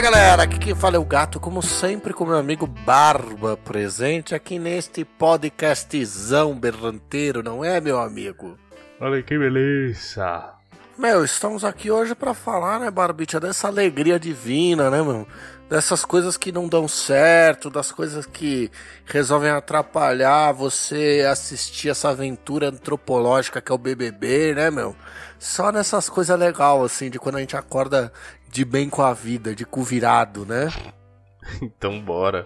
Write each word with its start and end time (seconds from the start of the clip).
Fala 0.00 0.12
galera, 0.12 0.42
aqui 0.44 0.58
quem 0.58 0.74
fala 0.74 0.96
é 0.96 0.98
o 0.98 1.04
gato, 1.04 1.38
como 1.38 1.60
sempre, 1.60 2.14
com 2.14 2.24
meu 2.24 2.38
amigo 2.38 2.66
Barba 2.66 3.54
presente 3.54 4.34
aqui 4.34 4.58
neste 4.58 5.04
podcastzão 5.04 6.58
berranteiro, 6.58 7.42
não 7.42 7.62
é, 7.62 7.82
meu 7.82 8.00
amigo? 8.00 8.58
Olha 8.98 9.22
que 9.22 9.38
beleza! 9.38 10.54
Meu, 10.96 11.22
estamos 11.24 11.64
aqui 11.64 11.90
hoje 11.90 12.14
para 12.14 12.32
falar, 12.32 12.80
né, 12.80 12.90
Barbicha, 12.90 13.38
dessa 13.38 13.68
alegria 13.68 14.18
divina, 14.18 14.90
né, 14.90 15.02
meu? 15.02 15.26
Dessas 15.68 16.04
coisas 16.04 16.36
que 16.36 16.50
não 16.50 16.66
dão 16.66 16.88
certo, 16.88 17.70
das 17.70 17.92
coisas 17.92 18.26
que 18.26 18.70
resolvem 19.04 19.50
atrapalhar 19.50 20.52
você 20.52 21.26
assistir 21.30 21.90
essa 21.90 22.08
aventura 22.08 22.68
antropológica 22.68 23.60
que 23.60 23.70
é 23.70 23.74
o 23.74 23.78
BBB, 23.78 24.54
né, 24.54 24.70
meu? 24.70 24.96
Só 25.38 25.70
nessas 25.72 26.08
coisas 26.08 26.38
legais, 26.38 26.82
assim, 26.82 27.08
de 27.08 27.18
quando 27.18 27.36
a 27.36 27.40
gente 27.40 27.56
acorda 27.56 28.12
de 28.50 28.64
bem 28.64 28.88
com 28.88 29.02
a 29.02 29.12
vida, 29.12 29.54
de 29.54 29.64
cu 29.64 29.82
virado, 29.82 30.44
né? 30.44 30.68
então 31.62 32.00
bora. 32.00 32.44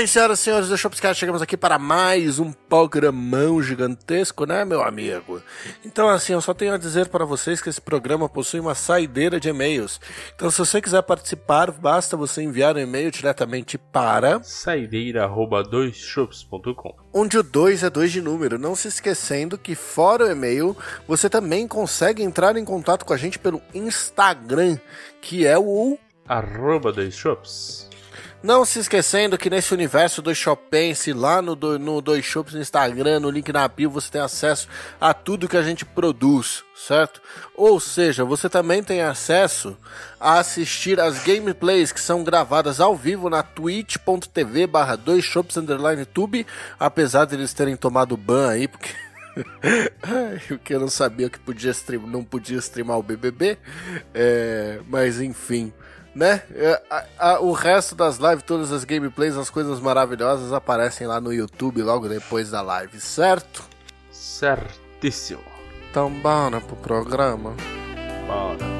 Bem, 0.00 0.06
senhoras 0.06 0.40
e 0.40 0.44
senhores 0.44 0.68
do 0.70 0.78
Shopscast, 0.78 1.20
chegamos 1.20 1.42
aqui 1.42 1.58
para 1.58 1.78
mais 1.78 2.38
um 2.38 2.52
programão 2.52 3.62
gigantesco, 3.62 4.46
né, 4.46 4.64
meu 4.64 4.82
amigo? 4.82 5.42
Então, 5.84 6.08
assim, 6.08 6.32
eu 6.32 6.40
só 6.40 6.54
tenho 6.54 6.72
a 6.72 6.78
dizer 6.78 7.08
para 7.08 7.26
vocês 7.26 7.60
que 7.60 7.68
esse 7.68 7.82
programa 7.82 8.26
possui 8.26 8.60
uma 8.60 8.74
saideira 8.74 9.38
de 9.38 9.50
e-mails. 9.50 10.00
Então, 10.34 10.50
se 10.50 10.56
você 10.56 10.80
quiser 10.80 11.02
participar, 11.02 11.70
basta 11.70 12.16
você 12.16 12.40
enviar 12.40 12.76
um 12.76 12.78
e-mail 12.78 13.10
diretamente 13.10 13.76
para 13.76 14.42
saideira@doisshops.com. 14.42 16.96
Onde 17.12 17.36
o 17.36 17.42
2 17.42 17.82
é 17.82 17.90
2 17.90 18.10
de 18.10 18.22
número. 18.22 18.58
Não 18.58 18.74
se 18.74 18.88
esquecendo 18.88 19.58
que, 19.58 19.74
fora 19.74 20.24
o 20.24 20.30
e-mail, 20.30 20.74
você 21.06 21.28
também 21.28 21.68
consegue 21.68 22.22
entrar 22.22 22.56
em 22.56 22.64
contato 22.64 23.04
com 23.04 23.12
a 23.12 23.18
gente 23.18 23.38
pelo 23.38 23.60
Instagram, 23.74 24.78
que 25.20 25.46
é 25.46 25.58
o 25.58 25.98
arroba 26.26 26.90
doisshops. 26.90 27.89
Não 28.42 28.64
se 28.64 28.78
esquecendo 28.78 29.36
que 29.36 29.50
nesse 29.50 29.74
universo 29.74 30.22
do 30.22 30.34
Shopense, 30.34 31.12
lá 31.12 31.42
no, 31.42 31.54
no 31.54 32.00
Dois 32.00 32.24
Shops 32.24 32.54
no 32.54 32.60
Instagram, 32.60 33.20
no 33.20 33.28
link 33.28 33.52
na 33.52 33.68
bio, 33.68 33.90
você 33.90 34.10
tem 34.10 34.20
acesso 34.20 34.66
a 34.98 35.12
tudo 35.12 35.46
que 35.46 35.58
a 35.58 35.62
gente 35.62 35.84
produz, 35.84 36.64
certo? 36.74 37.20
Ou 37.54 37.78
seja, 37.78 38.24
você 38.24 38.48
também 38.48 38.82
tem 38.82 39.02
acesso 39.02 39.76
a 40.18 40.38
assistir 40.38 40.98
as 40.98 41.22
gameplays 41.22 41.92
que 41.92 42.00
são 42.00 42.24
gravadas 42.24 42.80
ao 42.80 42.96
vivo 42.96 43.28
na 43.28 43.42
twitch.tv 43.42 44.66
barra 44.66 44.96
dois 44.96 45.22
shops 45.22 45.58
underline 45.58 46.06
tube, 46.06 46.46
apesar 46.78 47.26
de 47.26 47.34
eles 47.34 47.52
terem 47.52 47.76
tomado 47.76 48.16
ban 48.16 48.48
aí, 48.48 48.66
porque... 48.66 48.94
porque 50.48 50.74
eu 50.74 50.80
não 50.80 50.88
sabia 50.88 51.28
que 51.28 51.38
podia 51.38 51.70
stream, 51.72 52.06
não 52.06 52.24
podia 52.24 52.58
streamar 52.58 52.98
o 52.98 53.02
BBB, 53.02 53.58
é, 54.14 54.80
mas 54.88 55.20
enfim 55.20 55.72
né? 56.14 56.42
É, 56.54 56.82
a, 56.90 57.04
a, 57.18 57.40
o 57.40 57.52
resto 57.52 57.94
das 57.94 58.18
lives, 58.18 58.42
todas 58.42 58.72
as 58.72 58.84
gameplays, 58.84 59.36
as 59.36 59.50
coisas 59.50 59.80
maravilhosas 59.80 60.52
aparecem 60.52 61.06
lá 61.06 61.20
no 61.20 61.32
YouTube 61.32 61.82
logo 61.82 62.08
depois 62.08 62.50
da 62.50 62.62
live, 62.62 63.00
certo? 63.00 63.62
Certíssimo. 64.10 65.42
Então 65.90 66.10
bora 66.20 66.60
pro 66.60 66.76
programa. 66.76 67.54
Bora. 68.26 68.79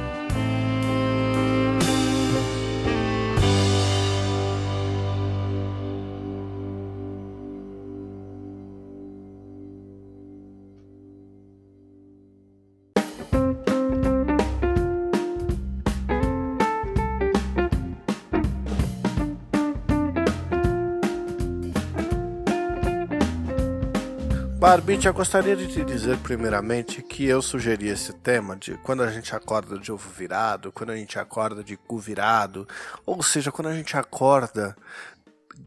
Barbite, 24.70 25.08
eu 25.08 25.12
gostaria 25.12 25.56
de 25.56 25.66
te 25.66 25.84
dizer 25.84 26.16
primeiramente 26.19 27.03
que 27.03 27.26
eu 27.26 27.42
sugeri 27.42 27.88
esse 27.88 28.12
tema 28.12 28.54
de 28.56 28.75
quando 28.84 29.03
a 29.03 29.10
gente 29.10 29.34
acorda 29.34 29.76
de 29.76 29.91
ovo 29.91 30.08
virado, 30.08 30.70
quando 30.70 30.91
a 30.91 30.97
gente 30.97 31.19
acorda 31.19 31.64
de 31.64 31.76
cu 31.76 31.98
virado, 31.98 32.69
ou 33.04 33.20
seja, 33.20 33.50
quando 33.50 33.66
a 33.66 33.75
gente 33.75 33.97
acorda 33.97 34.76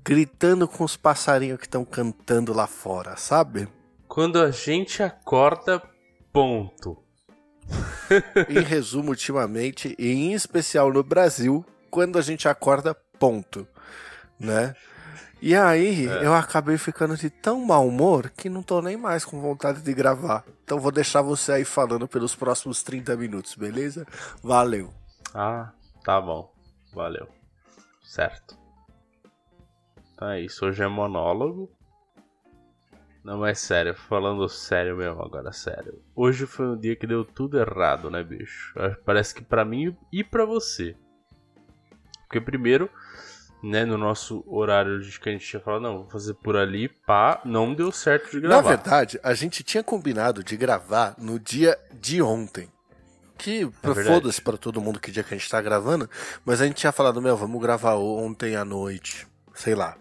gritando 0.06 0.70
com 0.70 0.86
os 0.86 0.96
passarinhos 0.96 1.60
que 1.60 1.66
estão 1.66 1.84
cantando 1.84 2.54
lá 2.54 2.66
fora, 2.66 3.18
sabe? 3.18 3.68
Quando 4.08 4.40
a 4.40 4.52
gente 4.52 5.04
acorda, 5.04 5.84
ponto. 6.32 6.98
em 8.48 8.62
resumo, 8.62 9.10
ultimamente, 9.10 9.94
e 10.00 10.14
em 10.14 10.32
especial 10.32 10.94
no 10.94 11.04
Brasil, 11.04 11.66
quando 11.92 12.18
a 12.18 12.22
gente 12.22 12.48
acorda, 12.48 12.96
ponto, 13.20 13.68
né? 14.40 14.74
E 15.46 15.54
aí 15.54 16.08
é. 16.08 16.26
eu 16.26 16.34
acabei 16.34 16.78
ficando 16.78 17.18
de 17.18 17.30
tão 17.30 17.66
mau 17.66 17.86
humor 17.86 18.30
que 18.30 18.50
não 18.50 18.64
tô 18.64 18.82
nem 18.82 18.96
mais 18.96 19.26
com 19.26 19.42
vontade 19.42 19.82
de 19.82 19.94
gravar. 19.94 20.46
Então 20.64 20.80
vou 20.80 20.90
deixar 20.90 21.22
você 21.22 21.52
aí 21.52 21.66
falando 21.66 22.08
pelos 22.08 22.34
próximos 22.34 22.82
30 22.82 23.18
minutos, 23.18 23.54
beleza? 23.54 24.08
Valeu. 24.42 24.94
Ah, 25.36 25.74
tá 26.02 26.22
bom. 26.22 26.50
Valeu. 26.94 27.28
Certo. 28.02 28.58
Então 30.14 30.30
é 30.30 30.40
isso. 30.40 30.66
Hoje 30.66 30.82
é 30.82 30.88
monólogo. 30.88 31.70
Não, 33.22 33.40
mas 33.40 33.60
sério, 33.60 33.94
falando 33.94 34.48
sério 34.48 34.96
mesmo 34.96 35.22
agora, 35.22 35.52
sério. 35.52 36.02
Hoje 36.16 36.46
foi 36.46 36.68
um 36.68 36.80
dia 36.80 36.96
que 36.96 37.06
deu 37.06 37.26
tudo 37.26 37.60
errado, 37.60 38.10
né, 38.10 38.24
bicho? 38.24 38.74
Parece 39.04 39.36
que 39.36 39.44
para 39.44 39.66
mim 39.66 39.94
e 40.10 40.24
para 40.24 40.46
você. 40.46 40.96
Porque 42.22 42.40
primeiro, 42.40 42.90
né, 43.64 43.86
no 43.86 43.98
nosso 43.98 44.44
horário 44.46 45.00
de 45.02 45.18
que 45.18 45.30
a 45.30 45.32
gente 45.32 45.48
tinha 45.48 45.62
falado, 45.62 45.84
não, 45.84 45.98
vou 46.00 46.10
fazer 46.10 46.34
por 46.34 46.58
ali, 46.58 46.90
pá, 46.90 47.42
não 47.46 47.74
deu 47.74 47.94
certo 47.94 48.32
de 48.32 48.42
gravar. 48.42 48.62
Na 48.62 48.68
verdade, 48.68 49.18
a 49.24 49.34
gente 49.34 49.64
tinha 49.64 49.82
combinado 49.82 50.44
de 50.44 50.58
gravar 50.58 51.16
no 51.18 51.40
dia 51.40 51.80
de 51.94 52.22
ontem. 52.22 52.68
Que 53.38 53.64
é 53.64 54.04
foda-se 54.04 54.42
pra 54.42 54.58
todo 54.58 54.82
mundo 54.82 55.00
que 55.00 55.12
dia 55.12 55.24
que 55.24 55.34
a 55.34 55.38
gente 55.38 55.50
tá 55.50 55.62
gravando, 55.62 56.10
mas 56.46 56.62
a 56.62 56.66
gente 56.66 56.76
tinha 56.76 56.92
falado, 56.92 57.22
meu, 57.22 57.38
vamos 57.38 57.62
gravar 57.62 57.96
ontem 57.96 58.56
à 58.56 58.66
noite, 58.66 59.26
sei 59.56 59.74
lá. 59.74 59.96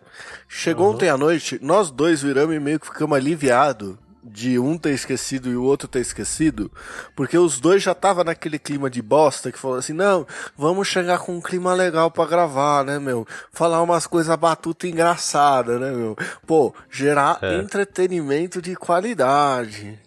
Chegou 0.49 0.88
uhum. 0.88 0.94
ontem 0.94 1.08
à 1.08 1.17
noite, 1.17 1.58
nós 1.62 1.91
dois 1.91 2.20
viramos 2.20 2.55
e 2.55 2.61
meio 2.61 2.81
que 2.81 2.87
ficamos 2.87 3.17
aliviados 3.17 3.97
de 4.32 4.58
um 4.58 4.79
ter 4.79 4.94
esquecido 4.94 5.50
e 5.50 5.56
o 5.56 5.62
outro 5.62 5.87
ter 5.87 6.00
esquecido, 6.00 6.73
porque 7.14 7.37
os 7.37 7.61
dois 7.61 7.82
já 7.82 7.94
tava 7.94 8.25
naquele 8.25 8.58
clima 8.58 8.88
de 8.88 9.02
bosta 9.02 9.52
que 9.52 9.58
falou 9.58 9.76
assim: 9.76 9.93
"Não, 9.93 10.26
vamos 10.56 10.88
chegar 10.88 11.19
com 11.19 11.37
um 11.37 11.40
clima 11.40 11.75
legal 11.75 12.11
para 12.11 12.29
gravar, 12.29 12.84
né, 12.84 12.99
meu? 12.99 13.26
Falar 13.52 13.82
umas 13.82 14.06
coisas 14.06 14.34
batuta 14.37 14.87
engraçada, 14.87 15.79
né, 15.79 15.90
meu? 15.90 16.17
Pô, 16.46 16.75
gerar 16.90 17.38
é. 17.43 17.56
entretenimento 17.56 18.62
de 18.62 18.75
qualidade." 18.75 20.00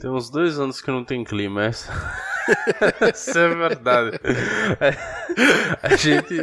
Tem 0.00 0.10
uns 0.10 0.30
dois 0.30 0.58
anos 0.58 0.80
que 0.80 0.90
não 0.90 1.04
tem 1.04 1.24
clima, 1.24 1.64
essa. 1.64 1.92
Isso 3.14 3.38
é 3.38 3.48
verdade. 3.48 4.20
A 5.82 5.96
gente. 5.96 6.40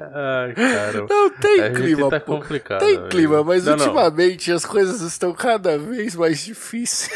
Ai, 0.00 0.54
cara. 0.54 1.06
Não 1.08 1.30
tem 1.30 1.60
a 1.60 1.72
clima. 1.72 2.10
Tá 2.10 2.20
complicado. 2.20 2.80
Tem 2.80 3.08
clima, 3.08 3.44
mas 3.44 3.64
não, 3.64 3.74
ultimamente 3.74 4.50
não. 4.50 4.56
as 4.56 4.64
coisas 4.64 5.00
estão 5.00 5.32
cada 5.32 5.78
vez 5.78 6.16
mais 6.16 6.40
difíceis. 6.40 7.10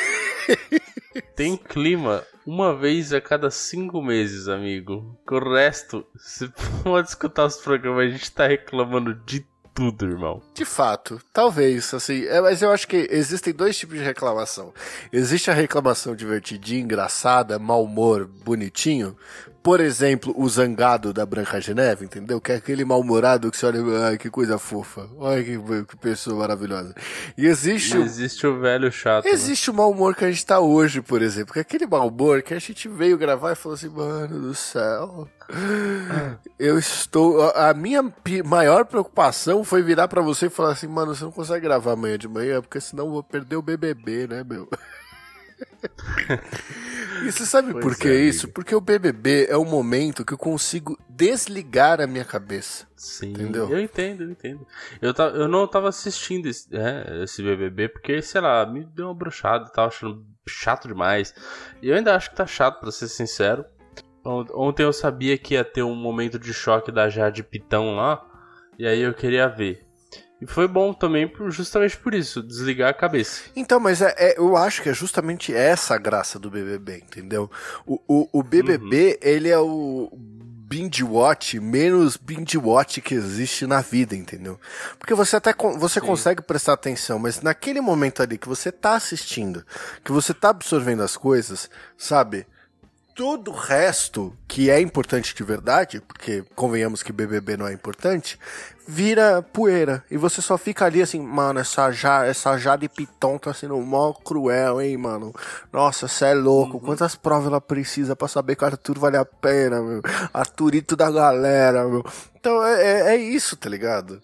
Tem 1.35 1.57
clima 1.57 2.23
uma 2.47 2.77
vez 2.77 3.13
a 3.13 3.21
cada 3.21 3.51
cinco 3.51 4.03
meses, 4.03 4.49
amigo. 4.49 5.19
O 5.29 5.39
resto, 5.55 6.07
você 6.15 6.49
pode 6.83 7.09
escutar 7.09 7.47
os 7.47 7.57
programas, 7.57 8.07
a 8.07 8.11
gente 8.11 8.33
tá 8.33 8.47
reclamando 8.47 9.15
de 9.15 9.47
tudo, 9.75 10.07
irmão. 10.07 10.41
De 10.55 10.65
fato, 10.65 11.21
talvez, 11.33 11.93
assim, 11.93 12.25
é, 12.27 12.41
mas 12.41 12.63
eu 12.63 12.71
acho 12.71 12.87
que 12.87 13.09
existem 13.11 13.53
dois 13.53 13.77
tipos 13.77 13.99
de 13.99 14.05
reclamação. 14.05 14.73
Existe 15.13 15.51
a 15.51 15.55
reclamação 15.55 16.15
divertidinha, 16.15 16.81
engraçada, 16.81 17.59
mau 17.59 17.83
humor, 17.83 18.27
bonitinho, 18.27 19.17
por 19.65 19.81
exemplo, 19.81 20.35
o 20.37 20.47
zangado 20.47 21.11
da 21.11 21.25
Branca 21.25 21.59
de 21.59 21.73
Neve, 21.73 22.05
entendeu? 22.05 22.39
Que 22.39 22.53
é 22.53 22.57
aquele 22.57 22.85
mal-humorado 22.85 23.51
que 23.51 23.57
você 23.57 23.65
olha, 23.65 24.09
ai, 24.09 24.19
que 24.19 24.29
coisa 24.29 24.59
fofa. 24.59 25.09
Olha 25.17 25.43
que, 25.43 25.59
que 25.89 25.97
pessoa 25.97 26.37
maravilhosa. 26.39 26.95
E 27.35 27.47
existe. 27.47 27.97
E 27.97 28.03
existe 28.03 28.47
o 28.47 28.61
velho 28.61 28.93
chato. 28.93 29.25
Né? 29.25 29.31
Existe 29.31 29.71
né? 29.71 29.73
o 29.73 29.77
mau 29.79 29.91
humor 29.91 30.15
que 30.15 30.23
a 30.23 30.31
gente 30.31 30.45
tá 30.45 30.61
hoje, 30.61 31.01
por 31.01 31.23
exemplo. 31.23 31.55
Que 31.55 31.61
é 31.61 31.63
aquele 31.63 31.87
mau 31.87 32.07
humor 32.09 32.43
que 32.43 32.53
a 32.53 32.59
gente 32.59 32.87
veio 32.91 33.17
gravar 33.17 33.53
e 33.53 33.55
falou 33.55 33.75
assim, 33.75 33.89
mano 33.89 34.39
do 34.39 34.55
céu. 34.55 35.27
Eu 36.59 36.79
estou. 36.79 37.51
A 37.53 37.73
minha 37.73 38.05
maior 38.45 38.85
preocupação 38.85 39.65
foi 39.65 39.81
virar 39.81 40.09
para 40.09 40.21
você 40.21 40.47
e 40.47 40.51
falar 40.51 40.73
assim, 40.73 40.89
mano, 40.89 41.15
você 41.15 41.25
não 41.25 41.33
consegue 41.33 41.63
gravar 41.63 41.93
amanhã 41.93 42.19
de 42.19 42.29
manhã, 42.29 42.61
porque 42.61 42.83
senão 42.83 43.07
eu 43.07 43.13
vou 43.13 43.23
perder 43.23 43.57
o 43.57 43.63
BBB, 43.63 44.27
né, 44.27 44.45
meu? 44.45 44.69
E 47.23 47.31
você 47.31 47.47
sabe 47.47 47.73
pois 47.73 47.85
por 47.85 47.97
que 47.97 48.09
é, 48.09 48.15
isso? 48.15 48.49
Porque 48.49 48.75
o 48.75 48.81
BBB 48.81 49.47
é 49.49 49.57
o 49.57 49.65
momento 49.65 50.25
que 50.25 50.33
eu 50.33 50.39
consigo 50.39 50.99
desligar 51.09 52.01
a 52.01 52.07
minha 52.07 52.25
cabeça. 52.25 52.87
Sim, 52.97 53.31
entendeu? 53.31 53.69
eu 53.69 53.81
entendo, 53.81 54.25
eu 54.25 54.31
entendo. 54.31 54.67
Eu, 55.01 55.13
eu 55.35 55.49
não 55.49 55.67
tava 55.67 55.89
assistindo 55.89 56.47
esse, 56.47 56.69
é, 56.75 57.23
esse 57.23 57.43
BBB 57.43 57.89
porque, 57.89 58.21
sei 58.23 58.41
lá, 58.41 58.65
me 58.67 58.85
deu 58.85 59.07
uma 59.07 59.15
bruxada 59.15 59.67
e 59.69 59.73
tava 59.73 59.89
achando 59.89 60.25
chato 60.49 60.89
demais. 60.89 61.35
E 61.83 61.89
eu 61.89 61.97
ainda 61.97 62.15
acho 62.15 62.31
que 62.31 62.37
tá 62.37 62.47
chato, 62.47 62.81
pra 62.81 62.91
ser 62.91 63.09
sincero. 63.09 63.65
Ontem 64.25 64.83
eu 64.83 64.93
sabia 64.93 65.37
que 65.37 65.55
ia 65.55 65.65
ter 65.65 65.83
um 65.83 65.95
momento 65.95 66.39
de 66.39 66.55
choque 66.55 66.91
da 66.91 67.11
Jade 67.11 67.43
Pitão 67.43 67.95
lá. 67.95 68.25
E 68.79 68.87
aí 68.87 69.01
eu 69.01 69.13
queria 69.13 69.47
ver. 69.49 69.84
E 70.41 70.47
foi 70.47 70.67
bom 70.67 70.93
também 70.93 71.33
justamente 71.49 71.97
por 71.97 72.13
isso, 72.13 72.43
desligar 72.43 72.91
a 72.91 72.95
cabeça. 72.95 73.43
Então, 73.55 73.79
mas 73.79 74.03
é, 74.03 74.15
é, 74.19 74.39
eu 74.39 74.57
acho 74.57 74.83
que 74.83 74.89
é 74.89 74.95
justamente 74.95 75.55
essa 75.55 75.95
a 75.95 75.99
graça 75.99 76.39
do 76.39 76.51
BBB, 76.51 76.99
entendeu? 76.99 77.51
O, 77.87 78.01
o, 78.07 78.41
o 78.41 78.43
BBB, 78.43 79.19
uhum. 79.23 79.29
ele 79.29 79.49
é 79.49 79.59
o 79.59 80.11
binge 80.67 81.05
watch 81.05 81.61
menos 81.61 82.17
binge 82.17 82.59
watch 82.59 83.01
que 83.01 83.15
existe 83.15 83.67
na 83.67 83.81
vida, 83.81 84.17
entendeu? 84.17 84.59
Porque 84.99 85.15
você 85.15 85.37
até 85.37 85.55
você 85.79 86.01
consegue 86.01 86.43
prestar 86.43 86.73
atenção, 86.73 87.19
mas 87.19 87.41
naquele 87.41 87.81
momento 87.81 88.23
ali 88.23 88.37
que 88.37 88.49
você 88.49 88.73
tá 88.73 88.95
assistindo, 88.95 89.65
que 90.03 90.11
você 90.11 90.35
tá 90.35 90.49
absorvendo 90.49 91.03
as 91.03 91.17
coisas, 91.17 91.71
sabe? 91.97 92.47
Todo 93.15 93.53
o 93.53 93.55
resto, 93.55 94.35
que 94.49 94.71
é 94.71 94.81
importante 94.81 95.35
de 95.35 95.45
verdade, 95.45 96.01
porque 96.01 96.45
convenhamos 96.55 97.03
que 97.03 97.13
BBB 97.13 97.57
não 97.57 97.67
é 97.69 97.73
importante, 97.73 98.39
vira 98.87 99.41
poeira. 99.41 100.05
E 100.11 100.17
você 100.17 100.43
só 100.43 100.59
fica 100.59 100.85
ali 100.85 101.01
assim, 101.01 101.21
mano, 101.21 101.61
essa, 101.61 101.93
ja, 101.93 102.27
essa 102.27 102.59
Jade 102.59 102.89
Piton 102.89 103.39
tá 103.39 103.55
sendo 103.55 103.81
mó 103.81 104.13
cruel, 104.13 104.81
hein, 104.81 104.97
mano. 104.97 105.33
Nossa, 105.73 106.09
cê 106.09 106.27
é 106.27 106.35
louco. 106.35 106.79
Uhum. 106.79 106.81
Quantas 106.81 107.15
provas 107.15 107.47
ela 107.47 107.61
precisa 107.61 108.17
para 108.17 108.27
saber 108.27 108.57
que 108.57 108.65
Arthur 108.65 108.99
vale 108.99 109.17
a 109.17 109.25
pena, 109.25 109.81
meu? 109.81 110.03
Arthurito 110.33 110.97
da 110.97 111.11
galera, 111.11 111.87
meu. 111.87 112.05
Então 112.35 112.65
é, 112.65 112.83
é, 112.83 113.15
é 113.15 113.17
isso, 113.17 113.57
tá 113.57 113.71
ligado? 113.71 114.21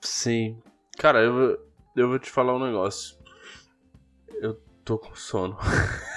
Sim. 0.00 0.60
Cara, 0.98 1.22
eu, 1.22 1.58
eu 1.94 2.08
vou 2.08 2.18
te 2.18 2.30
falar 2.30 2.56
um 2.56 2.64
negócio. 2.64 3.16
Eu 4.42 4.60
tô 4.84 4.98
com 4.98 5.14
sono. 5.14 5.56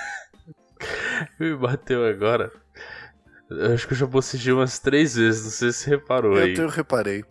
Me 1.40 1.56
bateu 1.56 2.06
agora. 2.06 2.52
Eu 3.50 3.74
acho 3.74 3.88
que 3.88 3.94
eu 3.94 3.98
já 3.98 4.06
bocejei 4.06 4.54
umas 4.54 4.78
três 4.78 5.16
vezes, 5.16 5.44
não 5.44 5.52
sei 5.52 5.72
se 5.72 5.80
você 5.80 5.90
reparou 5.90 6.38
eu 6.38 6.44
aí. 6.44 6.56
Eu 6.56 6.70
reparei. 6.70 7.24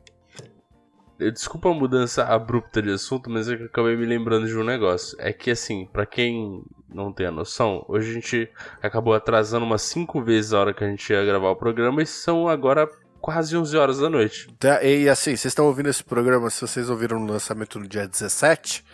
Desculpa 1.32 1.70
a 1.70 1.74
mudança 1.74 2.24
abrupta 2.24 2.80
de 2.80 2.90
assunto, 2.90 3.28
mas 3.28 3.48
é 3.48 3.56
que 3.56 3.62
eu 3.62 3.66
acabei 3.66 3.96
me 3.96 4.06
lembrando 4.06 4.46
de 4.46 4.56
um 4.56 4.62
negócio. 4.62 5.16
É 5.20 5.32
que 5.32 5.50
assim, 5.50 5.86
para 5.92 6.06
quem 6.06 6.62
não 6.88 7.12
tem 7.12 7.26
a 7.26 7.30
noção, 7.30 7.84
hoje 7.88 8.10
a 8.10 8.14
gente 8.14 8.50
acabou 8.80 9.14
atrasando 9.14 9.66
umas 9.66 9.82
5 9.82 10.22
vezes 10.22 10.52
a 10.52 10.60
hora 10.60 10.74
que 10.74 10.84
a 10.84 10.88
gente 10.88 11.12
ia 11.12 11.24
gravar 11.24 11.50
o 11.50 11.56
programa 11.56 12.02
e 12.02 12.06
são 12.06 12.48
agora 12.48 12.88
quase 13.20 13.56
11 13.56 13.76
horas 13.76 13.98
da 13.98 14.08
noite. 14.08 14.48
Tá, 14.60 14.82
e 14.82 15.08
assim, 15.08 15.30
vocês 15.30 15.46
estão 15.46 15.66
ouvindo 15.66 15.88
esse 15.88 16.04
programa, 16.04 16.50
se 16.50 16.60
vocês 16.60 16.88
ouviram 16.88 17.18
no 17.18 17.32
lançamento 17.32 17.80
no 17.80 17.88
dia 17.88 18.06
17, 18.06 18.84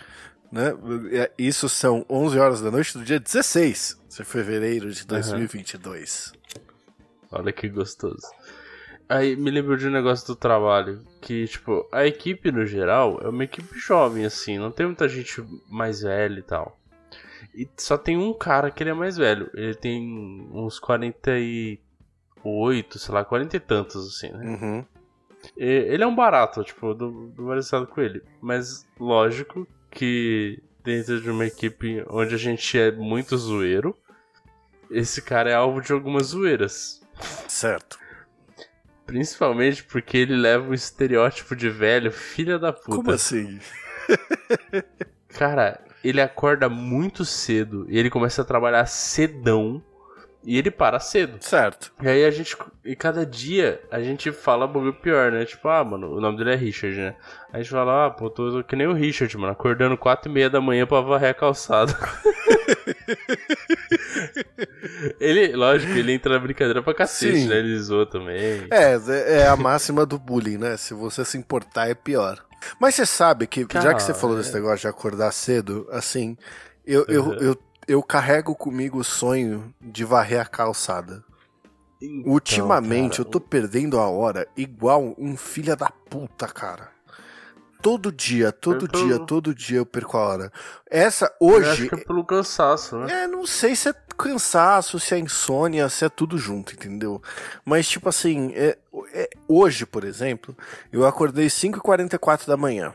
né? 0.51 0.73
Isso 1.39 1.69
são 1.69 2.07
11 2.09 2.39
horas 2.39 2.61
da 2.63 2.71
noite 2.71 2.97
do 2.97 3.05
dia 3.05 3.21
16 3.21 3.99
de 4.23 4.25
fevereiro 4.25 4.91
de 4.91 5.07
2022. 5.07 6.33
Uhum. 6.33 6.63
Olha 7.33 7.53
que 7.53 7.69
gostoso. 7.69 8.27
Aí 9.09 9.35
me 9.37 9.51
lembro 9.51 9.77
de 9.77 9.87
um 9.87 9.91
negócio 9.91 10.27
do 10.27 10.37
trabalho, 10.37 11.05
que 11.21 11.47
tipo, 11.47 11.87
a 11.93 12.07
equipe 12.07 12.51
no 12.51 12.65
geral 12.65 13.21
é 13.23 13.29
uma 13.29 13.45
equipe 13.45 13.79
jovem 13.79 14.25
assim, 14.25 14.59
não 14.59 14.71
tem 14.71 14.87
muita 14.87 15.07
gente 15.09 15.45
mais 15.69 16.01
velha 16.03 16.39
e 16.39 16.43
tal. 16.43 16.79
E 17.55 17.69
só 17.77 17.99
tem 17.99 18.17
um 18.17 18.33
cara 18.33 18.71
que 18.71 18.83
ele 18.83 18.91
é 18.91 18.95
mais 18.95 19.17
velho, 19.17 19.51
ele 19.53 19.75
tem 19.75 20.49
uns 20.53 20.79
48, 20.79 22.99
sei 22.99 23.15
lá, 23.15 23.25
40 23.25 23.57
e 23.57 23.61
tantos 23.61 24.17
assim, 24.17 24.33
né? 24.33 24.47
Uhum. 24.47 24.85
ele 25.57 26.03
é 26.03 26.07
um 26.07 26.17
barato, 26.17 26.65
tipo, 26.65 26.95
do, 26.95 27.29
do 27.29 27.87
com 27.87 28.01
ele. 28.01 28.23
Mas 28.41 28.89
lógico 28.99 29.69
que 29.91 30.63
dentro 30.83 31.21
de 31.21 31.31
uma 31.31 31.47
equipe 31.47 32.03
onde 32.09 32.35
a 32.35 32.39
gente 32.39 32.79
é 32.79 32.91
muito 32.91 33.37
zoeiro, 33.37 33.95
esse 34.95 35.23
cara 35.23 35.51
é 35.51 35.55
alvo 35.55 35.81
de 35.81 35.93
algumas 35.93 36.29
zoeiras. 36.29 37.03
Certo. 37.49 37.99
Principalmente 39.07 39.85
porque 39.85 40.17
ele 40.17 40.35
leva 40.35 40.71
um 40.71 40.75
estereótipo 40.75 41.55
de 41.55 41.69
velho, 41.69 42.11
filha 42.11 42.59
da 42.59 42.73
puta. 42.73 42.97
Como 42.97 43.11
assim? 43.11 43.59
cara, 45.29 45.81
ele 46.03 46.21
acorda 46.21 46.69
muito 46.69 47.25
cedo 47.25 47.87
e 47.89 47.99
ele 47.99 48.09
começa 48.09 48.43
a 48.43 48.45
trabalhar 48.45 48.87
cedão 48.87 49.83
e 50.47 50.59
ele 50.59 50.71
para 50.71 51.01
cedo. 51.01 51.39
Certo. 51.41 51.93
E 52.03 52.09
aí 52.09 52.25
a 52.25 52.31
gente. 52.31 52.57
E 52.85 52.95
cada 52.95 53.25
dia 53.25 53.81
a 53.91 54.01
gente 54.01 54.31
fala 54.31 54.67
bagulho 54.67 54.93
pior, 54.93 55.33
né? 55.33 55.45
Tipo, 55.45 55.69
ah, 55.69 55.83
mano, 55.83 56.15
o 56.15 56.21
nome 56.21 56.37
dele 56.37 56.53
é 56.53 56.57
Richard, 56.57 56.97
né? 56.97 57.17
A 57.53 57.59
gente 57.59 57.71
fala, 57.71 58.07
ah, 58.07 58.11
pô, 58.11 58.29
tô 58.29 58.63
que 58.63 58.77
nem 58.77 58.87
o 58.87 58.93
Richard, 58.93 59.37
mano, 59.39 59.53
acordando 59.53 59.97
4 59.97 60.31
e 60.31 60.35
meia 60.35 60.51
da 60.51 60.61
manhã 60.61 60.87
pra 60.87 61.01
varrer 61.01 61.31
a 61.31 61.35
calçada. 61.35 61.97
ele, 65.21 65.55
lógico, 65.55 65.93
ele 65.93 66.13
entra 66.13 66.35
na 66.35 66.41
brincadeira 66.41 66.83
pra 66.83 66.95
cacete, 66.95 67.41
Sim. 67.41 67.49
né? 67.49 67.59
Ele 67.59 67.79
zoa 67.79 68.07
também. 68.07 68.67
É, 68.71 68.99
é 69.41 69.47
a 69.49 69.57
máxima 69.57 70.07
do 70.07 70.19
bullying, 70.19 70.59
né? 70.59 70.77
Se 70.77 70.95
você 70.95 71.25
se 71.25 71.39
importar, 71.39 71.89
é 71.89 71.95
pior. 71.95 72.45
Mas 72.81 72.95
você 72.95 73.05
sabe 73.05 73.47
que, 73.47 73.67
Cara, 73.67 73.85
já 73.85 73.95
que 73.95 74.03
você 74.03 74.15
falou 74.15 74.37
é... 74.37 74.41
desse 74.41 74.55
negócio 74.55 74.79
de 74.79 74.89
acordar 74.89 75.33
cedo, 75.33 75.87
assim, 75.91 76.37
eu, 76.87 77.01
uhum. 77.03 77.07
eu, 77.09 77.35
eu 77.35 77.59
eu 77.87 78.03
carrego 78.03 78.55
comigo 78.55 78.99
o 78.99 79.05
sonho 79.05 79.75
de 79.81 80.05
varrer 80.05 80.41
a 80.41 80.47
calçada. 80.47 81.25
Então, 82.01 82.33
Ultimamente 82.33 83.19
cara, 83.19 83.23
eu 83.23 83.25
tô 83.31 83.41
perdendo 83.41 83.99
a 83.99 84.09
hora 84.09 84.47
igual 84.57 85.15
um 85.19 85.37
filho 85.37 85.77
da 85.77 85.91
puta, 85.91 86.47
cara. 86.47 86.94
Todo 87.85 88.11
dia, 88.11 88.51
todo 88.51 88.89
tô... 88.89 89.05
dia, 89.05 89.19
todo 89.19 89.55
dia 89.55 89.77
eu 89.77 89.85
perco 89.85 90.17
a 90.17 90.21
hora. 90.27 90.53
Essa 90.91 91.31
hoje. 91.39 91.67
Eu 91.67 91.73
acho 91.73 91.89
que 91.91 91.95
é 91.97 91.99
pelo 91.99 92.25
cansaço, 92.25 92.97
né? 92.97 93.25
É, 93.25 93.27
não 93.27 93.47
sei 93.47 93.77
se 93.77 93.91
é 93.91 93.95
cansaço, 94.17 94.99
se 94.99 95.15
é 95.15 95.19
insônia, 95.19 95.87
se 95.91 96.03
é 96.03 96.09
tudo 96.09 96.39
junto, 96.39 96.73
entendeu? 96.73 97.21
Mas, 97.63 97.87
tipo 97.87 98.09
assim, 98.09 98.53
é, 98.55 98.79
é, 99.13 99.29
hoje, 99.47 99.85
por 99.85 100.03
exemplo, 100.03 100.57
eu 100.91 101.05
acordei 101.05 101.49
5h44 101.49 102.47
da 102.47 102.57
manhã. 102.57 102.95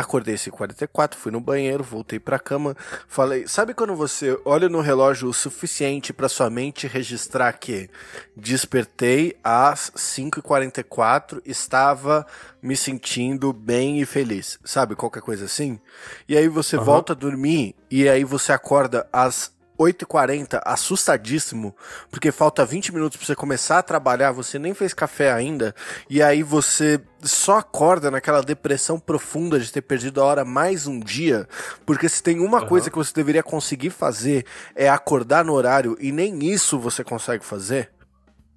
Acordei 0.00 0.34
às 0.34 0.46
44, 0.46 1.18
fui 1.18 1.32
no 1.32 1.40
banheiro, 1.40 1.82
voltei 1.82 2.18
pra 2.18 2.38
cama, 2.38 2.76
falei, 3.08 3.48
sabe 3.48 3.72
quando 3.72 3.96
você 3.96 4.38
olha 4.44 4.68
no 4.68 4.80
relógio 4.80 5.28
o 5.28 5.34
suficiente 5.34 6.12
para 6.12 6.28
sua 6.28 6.50
mente 6.50 6.86
registrar 6.86 7.52
que 7.54 7.88
despertei 8.36 9.36
às 9.42 9.90
5h44, 9.96 11.40
estava 11.44 12.26
me 12.62 12.76
sentindo 12.76 13.52
bem 13.52 14.00
e 14.00 14.04
feliz, 14.04 14.58
sabe? 14.64 14.94
Qualquer 14.94 15.22
coisa 15.22 15.46
assim. 15.46 15.80
E 16.28 16.36
aí 16.36 16.48
você 16.48 16.76
uhum. 16.76 16.84
volta 16.84 17.12
a 17.12 17.16
dormir 17.16 17.74
e 17.90 18.08
aí 18.08 18.24
você 18.24 18.52
acorda 18.52 19.08
às 19.12 19.55
8h40, 19.78 20.60
assustadíssimo, 20.64 21.74
porque 22.10 22.32
falta 22.32 22.64
20 22.64 22.92
minutos 22.92 23.16
para 23.16 23.26
você 23.26 23.34
começar 23.34 23.78
a 23.78 23.82
trabalhar, 23.82 24.32
você 24.32 24.58
nem 24.58 24.74
fez 24.74 24.94
café 24.94 25.32
ainda, 25.32 25.74
e 26.08 26.22
aí 26.22 26.42
você 26.42 27.00
só 27.22 27.58
acorda 27.58 28.10
naquela 28.10 28.42
depressão 28.42 28.98
profunda 28.98 29.58
de 29.58 29.72
ter 29.72 29.82
perdido 29.82 30.20
a 30.20 30.24
hora 30.24 30.44
mais 30.44 30.86
um 30.86 31.00
dia, 31.00 31.48
porque 31.84 32.08
se 32.08 32.22
tem 32.22 32.40
uma 32.40 32.62
uhum. 32.62 32.68
coisa 32.68 32.90
que 32.90 32.96
você 32.96 33.12
deveria 33.14 33.42
conseguir 33.42 33.90
fazer 33.90 34.44
é 34.74 34.88
acordar 34.88 35.44
no 35.44 35.52
horário, 35.52 35.96
e 36.00 36.12
nem 36.12 36.44
isso 36.44 36.78
você 36.78 37.04
consegue 37.04 37.44
fazer. 37.44 37.90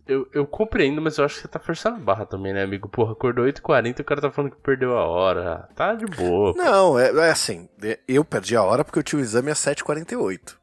Eu, 0.10 0.28
eu 0.34 0.48
compreendo, 0.48 1.00
mas 1.00 1.20
eu 1.20 1.26
acho 1.26 1.36
que 1.36 1.42
você 1.42 1.48
tá 1.48 1.60
forçando 1.60 1.98
a 1.98 2.00
barra 2.00 2.26
também, 2.26 2.52
né, 2.52 2.64
amigo? 2.64 2.90
Porra, 2.90 3.12
acordou 3.12 3.46
8h40 3.46 4.00
e 4.00 4.02
o 4.02 4.04
cara 4.04 4.20
tá 4.20 4.32
falando 4.32 4.50
que 4.50 4.58
perdeu 4.58 4.98
a 4.98 5.06
hora. 5.06 5.70
Tá 5.76 5.94
de 5.94 6.08
boa. 6.08 6.52
Não, 6.58 6.98
é, 6.98 7.12
é 7.28 7.30
assim, 7.30 7.70
eu 8.08 8.26
perdi 8.26 8.56
a 8.56 8.64
hora 8.64 8.84
porque 8.84 8.98
eu 8.98 9.04
tinha 9.04 9.20
o 9.20 9.22
exame 9.22 9.52
às 9.52 9.60
7h48. 9.60 10.59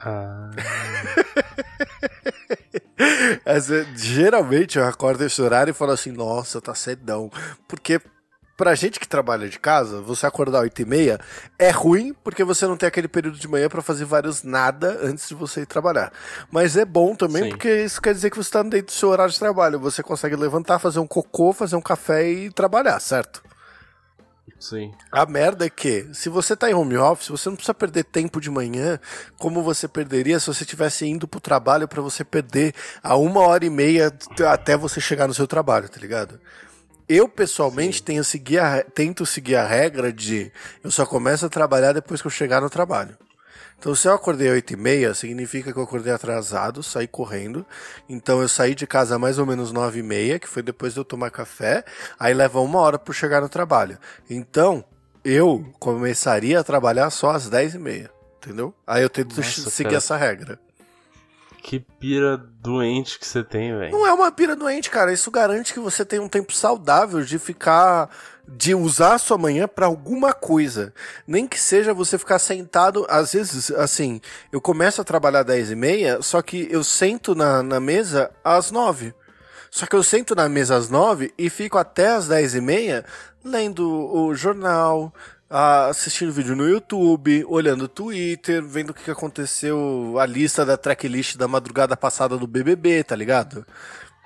Ah. 0.00 0.50
geralmente 3.96 4.78
eu 4.78 4.86
acordo 4.86 5.24
esse 5.24 5.40
horário 5.40 5.70
e 5.70 5.74
falo 5.74 5.92
assim, 5.92 6.12
nossa, 6.12 6.60
tá 6.60 6.74
cedão. 6.74 7.30
Porque 7.68 8.00
pra 8.56 8.74
gente 8.74 9.00
que 9.00 9.08
trabalha 9.08 9.48
de 9.48 9.58
casa, 9.58 10.02
você 10.02 10.26
acordar 10.26 10.60
8 10.60 10.82
e 10.82 10.84
meia 10.84 11.18
é 11.58 11.70
ruim 11.70 12.14
porque 12.22 12.44
você 12.44 12.66
não 12.66 12.76
tem 12.76 12.86
aquele 12.86 13.08
período 13.08 13.38
de 13.38 13.48
manhã 13.48 13.68
para 13.68 13.80
fazer 13.80 14.04
vários 14.04 14.42
nada 14.42 14.98
antes 15.02 15.28
de 15.28 15.34
você 15.34 15.62
ir 15.62 15.66
trabalhar. 15.66 16.12
Mas 16.50 16.76
é 16.76 16.84
bom 16.84 17.14
também 17.14 17.44
Sim. 17.44 17.48
porque 17.50 17.84
isso 17.84 18.02
quer 18.02 18.12
dizer 18.12 18.30
que 18.30 18.36
você 18.36 18.50
tá 18.50 18.62
dentro 18.62 18.86
do 18.86 18.92
seu 18.92 19.08
horário 19.08 19.32
de 19.32 19.38
trabalho. 19.38 19.80
Você 19.80 20.02
consegue 20.02 20.36
levantar, 20.36 20.78
fazer 20.78 20.98
um 20.98 21.06
cocô, 21.06 21.52
fazer 21.52 21.76
um 21.76 21.80
café 21.80 22.28
e 22.28 22.50
trabalhar, 22.50 23.00
certo? 23.00 23.42
Sim. 24.58 24.92
A 25.10 25.26
merda 25.26 25.66
é 25.66 25.70
que, 25.70 26.08
se 26.12 26.28
você 26.28 26.56
tá 26.56 26.70
em 26.70 26.74
home 26.74 26.96
office, 26.96 27.28
você 27.28 27.48
não 27.48 27.56
precisa 27.56 27.74
perder 27.74 28.04
tempo 28.04 28.40
de 28.40 28.50
manhã 28.50 28.98
como 29.38 29.62
você 29.62 29.86
perderia 29.86 30.38
se 30.40 30.46
você 30.46 30.64
estivesse 30.64 31.06
indo 31.06 31.28
pro 31.28 31.40
trabalho 31.40 31.88
para 31.88 32.02
você 32.02 32.24
perder 32.24 32.74
a 33.02 33.16
uma 33.16 33.40
hora 33.40 33.64
e 33.64 33.70
meia 33.70 34.12
até 34.48 34.76
você 34.76 35.00
chegar 35.00 35.26
no 35.26 35.34
seu 35.34 35.46
trabalho, 35.46 35.88
tá 35.88 36.00
ligado? 36.00 36.40
Eu, 37.08 37.28
pessoalmente, 37.28 38.02
tenho 38.02 38.22
seguir 38.22 38.58
a, 38.58 38.84
tento 38.84 39.26
seguir 39.26 39.56
a 39.56 39.66
regra 39.66 40.12
de 40.12 40.52
eu 40.82 40.90
só 40.90 41.04
começo 41.04 41.44
a 41.44 41.48
trabalhar 41.48 41.92
depois 41.92 42.20
que 42.20 42.26
eu 42.26 42.30
chegar 42.30 42.60
no 42.60 42.70
trabalho. 42.70 43.18
Então, 43.80 43.94
se 43.94 44.06
eu 44.06 44.12
acordei 44.12 44.48
às 44.48 44.52
8 44.56 44.74
e 44.74 44.76
meia, 44.76 45.14
significa 45.14 45.72
que 45.72 45.78
eu 45.78 45.82
acordei 45.82 46.12
atrasado, 46.12 46.82
saí 46.82 47.08
correndo. 47.08 47.64
Então, 48.06 48.42
eu 48.42 48.48
saí 48.48 48.74
de 48.74 48.86
casa 48.86 49.18
mais 49.18 49.38
ou 49.38 49.46
menos 49.46 49.72
9 49.72 50.00
e 50.00 50.02
meia, 50.02 50.38
que 50.38 50.46
foi 50.46 50.62
depois 50.62 50.92
de 50.92 51.00
eu 51.00 51.04
tomar 51.04 51.30
café. 51.30 51.82
Aí 52.18 52.34
leva 52.34 52.60
uma 52.60 52.78
hora 52.78 52.98
para 52.98 53.14
chegar 53.14 53.40
no 53.40 53.48
trabalho. 53.48 53.98
Então, 54.28 54.84
eu 55.24 55.64
começaria 55.78 56.60
a 56.60 56.62
trabalhar 56.62 57.08
só 57.08 57.30
às 57.30 57.48
10 57.48 57.76
e 57.76 57.78
meia, 57.78 58.10
entendeu? 58.36 58.74
Aí 58.86 59.02
eu 59.02 59.08
tento 59.08 59.34
Nossa, 59.34 59.70
seguir 59.70 59.88
cara. 59.88 59.96
essa 59.96 60.14
regra. 60.14 60.60
Que 61.62 61.78
pira 61.78 62.36
doente 62.36 63.18
que 63.18 63.26
você 63.26 63.44
tem, 63.44 63.76
velho. 63.76 63.92
Não 63.92 64.06
é 64.06 64.12
uma 64.12 64.32
pira 64.32 64.56
doente, 64.56 64.90
cara. 64.90 65.12
Isso 65.12 65.30
garante 65.30 65.72
que 65.72 65.80
você 65.80 66.04
tem 66.04 66.18
um 66.18 66.28
tempo 66.28 66.52
saudável 66.52 67.22
de 67.22 67.38
ficar. 67.38 68.08
de 68.48 68.74
usar 68.74 69.14
a 69.14 69.18
sua 69.18 69.38
manhã 69.38 69.68
para 69.68 69.86
alguma 69.86 70.32
coisa. 70.32 70.92
Nem 71.26 71.46
que 71.46 71.58
seja 71.60 71.94
você 71.94 72.18
ficar 72.18 72.38
sentado. 72.38 73.06
Às 73.08 73.32
vezes, 73.32 73.70
assim, 73.72 74.20
eu 74.50 74.60
começo 74.60 75.00
a 75.00 75.04
trabalhar 75.04 75.40
às 75.40 75.46
10 75.46 75.70
e 75.70 75.76
meia, 75.76 76.22
só 76.22 76.42
que 76.42 76.66
eu 76.70 76.82
sento 76.82 77.34
na, 77.34 77.62
na 77.62 77.78
mesa 77.78 78.30
às 78.42 78.70
9. 78.70 79.14
Só 79.70 79.86
que 79.86 79.94
eu 79.94 80.02
sento 80.02 80.34
na 80.34 80.48
mesa 80.48 80.76
às 80.76 80.88
9 80.88 81.32
e 81.38 81.48
fico 81.48 81.78
até 81.78 82.08
às 82.08 82.26
10 82.26 82.56
e 82.56 82.60
meia 82.60 83.04
lendo 83.44 83.88
o 83.88 84.34
jornal, 84.34 85.14
assistindo 85.50 86.32
vídeo 86.32 86.54
no 86.54 86.68
YouTube, 86.68 87.44
olhando 87.48 87.82
o 87.82 87.88
Twitter, 87.88 88.62
vendo 88.62 88.90
o 88.90 88.94
que 88.94 89.10
aconteceu, 89.10 90.16
a 90.18 90.24
lista 90.24 90.64
da 90.64 90.76
tracklist 90.76 91.36
da 91.36 91.48
madrugada 91.48 91.96
passada 91.96 92.38
do 92.38 92.46
BBB, 92.46 93.02
tá 93.02 93.16
ligado? 93.16 93.66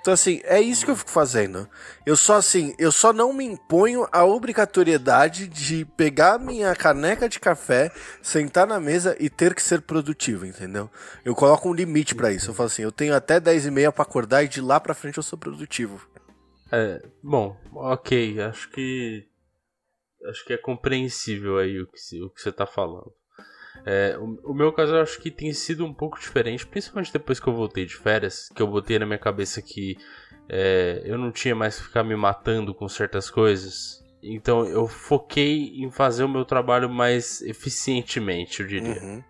Então, 0.05 0.13
assim, 0.13 0.39
é 0.43 0.61
isso 0.61 0.85
que 0.85 0.91
eu 0.91 0.95
fico 0.95 1.09
fazendo. 1.09 1.67
Eu 2.05 2.15
só, 2.15 2.35
assim, 2.35 2.75
eu 2.77 2.91
só 2.91 3.11
não 3.11 3.33
me 3.33 3.43
imponho 3.43 4.07
a 4.11 4.23
obrigatoriedade 4.23 5.47
de 5.47 5.83
pegar 5.83 6.37
minha 6.37 6.75
caneca 6.75 7.27
de 7.27 7.39
café, 7.39 7.91
sentar 8.21 8.67
na 8.67 8.79
mesa 8.79 9.17
e 9.19 9.31
ter 9.31 9.55
que 9.55 9.63
ser 9.63 9.81
produtivo, 9.81 10.45
entendeu? 10.45 10.91
Eu 11.25 11.33
coloco 11.33 11.67
um 11.67 11.73
limite 11.73 12.13
para 12.13 12.31
isso. 12.31 12.51
Eu 12.51 12.53
falo 12.53 12.67
assim, 12.67 12.83
eu 12.83 12.91
tenho 12.91 13.15
até 13.15 13.39
10 13.39 13.65
e 13.65 13.71
meia 13.71 13.91
pra 13.91 14.03
acordar 14.03 14.43
e 14.43 14.47
de 14.47 14.61
lá 14.61 14.79
pra 14.79 14.93
frente 14.93 15.17
eu 15.17 15.23
sou 15.23 15.39
produtivo. 15.39 16.07
É, 16.71 17.01
bom, 17.23 17.57
ok, 17.73 18.39
acho 18.41 18.69
que 18.69 19.25
acho 20.29 20.45
que 20.45 20.53
é 20.53 20.57
compreensível 20.57 21.57
aí 21.57 21.81
o 21.81 21.87
que, 21.87 22.21
o 22.21 22.29
que 22.29 22.41
você 22.41 22.51
tá 22.51 22.65
falando. 22.65 23.11
É, 23.85 24.17
o, 24.17 24.51
o, 24.51 24.53
meu 24.53 24.71
caso 24.71 24.95
eu 24.95 25.01
acho 25.01 25.19
que 25.19 25.29
tem 25.29 25.51
sido 25.53 25.85
um 25.85 25.93
pouco 25.93 26.19
diferente, 26.19 26.65
principalmente 26.65 27.11
depois 27.11 27.39
que 27.39 27.47
eu 27.47 27.53
voltei 27.53 27.85
de 27.85 27.95
férias, 27.95 28.49
que 28.55 28.61
eu 28.61 28.67
botei 28.67 28.97
na 28.97 29.05
minha 29.05 29.19
cabeça 29.19 29.61
que 29.61 29.97
é, 30.47 31.01
eu 31.05 31.17
não 31.17 31.31
tinha 31.31 31.55
mais 31.55 31.77
que 31.77 31.83
ficar 31.83 32.03
me 32.03 32.15
matando 32.15 32.73
com 32.73 32.87
certas 32.87 33.29
coisas. 33.29 34.03
Então 34.23 34.65
eu 34.65 34.87
foquei 34.87 35.83
em 35.83 35.91
fazer 35.91 36.23
o 36.23 36.29
meu 36.29 36.45
trabalho 36.45 36.89
mais 36.89 37.41
eficientemente, 37.41 38.61
eu 38.61 38.67
diria. 38.67 39.01
Uhum. 39.01 39.23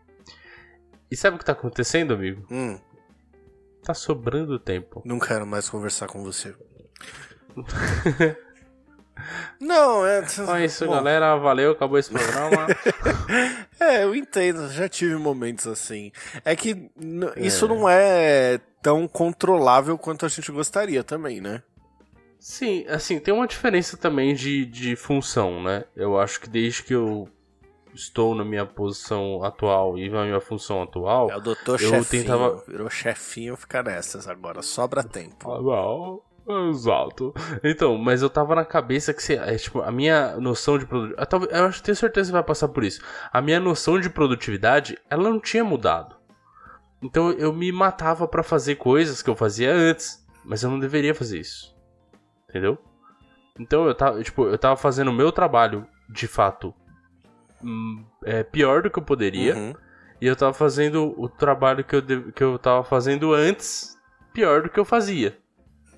E 1.12 1.18
sabe 1.18 1.36
o 1.36 1.40
que 1.40 1.46
tá 1.46 1.52
acontecendo, 1.52 2.14
amigo? 2.14 2.46
Hum. 2.50 2.80
Tá 3.84 3.94
sobrando 3.94 4.58
tempo. 4.58 5.02
Não 5.06 5.20
quero 5.20 5.46
mais 5.46 5.70
conversar 5.70 6.08
com 6.08 6.24
você. 6.24 6.56
Não, 9.60 10.06
é. 10.06 10.20
Então 10.20 10.56
é 10.56 10.66
isso, 10.66 10.86
Bom. 10.86 10.94
galera. 10.94 11.36
Valeu, 11.36 11.72
acabou 11.72 11.98
esse 11.98 12.10
programa. 12.10 12.68
é, 13.80 14.04
eu 14.04 14.16
entendo, 14.16 14.70
já 14.70 14.88
tive 14.88 15.16
momentos 15.16 15.68
assim. 15.68 16.12
É 16.44 16.56
que 16.56 16.90
é. 17.36 17.42
isso 17.46 17.68
não 17.68 17.90
é 17.90 18.60
tão 18.82 19.08
controlável 19.08 19.98
quanto 19.98 20.26
a 20.26 20.30
gente 20.30 20.52
gostaria 20.52 21.04
também, 21.04 21.42
né? 21.42 21.64
Sim, 22.40 22.86
assim, 22.88 23.20
tem 23.20 23.34
uma 23.34 23.48
diferença 23.48 23.98
também 23.98 24.36
de, 24.36 24.66
de 24.66 24.96
função, 24.96 25.64
né? 25.64 25.86
Eu 25.96 26.20
acho 26.20 26.40
que 26.40 26.48
desde 26.48 26.84
que 26.84 26.94
eu 26.94 27.28
estou 27.96 28.36
na 28.36 28.44
minha 28.44 28.66
posição 28.66 29.44
atual 29.44 29.98
e 29.98 30.10
na 30.10 30.26
minha 30.26 30.40
função 30.42 30.84
atual. 30.84 31.32
É 31.32 31.38
o 31.38 31.42
doutor 31.42 31.82
eu 31.82 31.90
chefinho, 31.90 32.24
tentava... 32.24 32.64
virou 32.68 32.90
chefinho, 32.90 33.56
fica 33.56 33.82
nessas 33.82 34.28
agora, 34.28 34.62
sobra 34.62 35.04
tempo. 35.04 35.52
Ah, 35.52 35.62
não. 35.62 36.22
Exato. 36.48 37.34
Então, 37.64 37.98
mas 37.98 38.22
eu 38.22 38.30
tava 38.30 38.56
na 38.56 38.64
cabeça 38.64 39.14
que 39.14 39.24
você, 39.24 39.36
é, 39.36 39.56
tipo, 39.58 39.82
a 39.82 39.92
minha 39.92 40.38
noção 40.38 40.78
de 40.78 40.86
produtividade. 40.86 41.46
Eu 41.52 41.66
acho, 41.66 41.84
tenho 41.84 41.96
certeza 41.96 42.30
que 42.30 42.34
vai 42.34 42.44
passar 42.44 42.68
por 42.68 42.84
isso. 42.84 43.02
A 43.32 43.42
minha 43.42 43.60
noção 43.60 44.00
de 44.00 44.10
produtividade, 44.10 44.98
ela 45.10 45.24
não 45.24 45.40
tinha 45.40 45.64
mudado. 45.64 46.16
Então 47.02 47.32
eu 47.32 47.54
me 47.54 47.72
matava 47.72 48.28
para 48.28 48.44
fazer 48.44 48.76
coisas 48.76 49.22
que 49.22 49.30
eu 49.30 49.36
fazia 49.36 49.74
antes, 49.74 50.26
mas 50.44 50.64
eu 50.64 50.70
não 50.70 50.80
deveria 50.80 51.14
fazer 51.14 51.40
isso. 51.40 51.76
Entendeu? 52.50 52.78
Então 53.60 53.88
eu 53.88 53.96
tava, 53.96 54.22
tipo, 54.24 54.46
eu 54.48 54.58
tava 54.58 54.76
fazendo 54.76 55.10
o 55.10 55.14
meu 55.14 55.32
trabalho, 55.32 55.86
de 56.10 56.28
fato, 56.28 56.74
hum, 57.64 58.04
é, 58.24 58.44
pior 58.44 58.82
do 58.82 58.90
que 58.90 59.00
eu 59.00 59.04
poderia. 59.04 59.56
Uhum. 59.56 59.74
E 60.22 60.28
eu 60.28 60.36
tava 60.36 60.54
fazendo 60.54 61.14
o 61.18 61.28
trabalho 61.28 61.84
que 61.84 61.96
eu, 61.96 62.32
que 62.32 62.44
eu 62.44 62.58
tava 62.58 62.84
fazendo 62.84 63.34
antes, 63.34 63.98
pior 64.34 64.64
do 64.64 64.70
que 64.70 64.80
eu 64.80 64.86
fazia. 64.86 65.38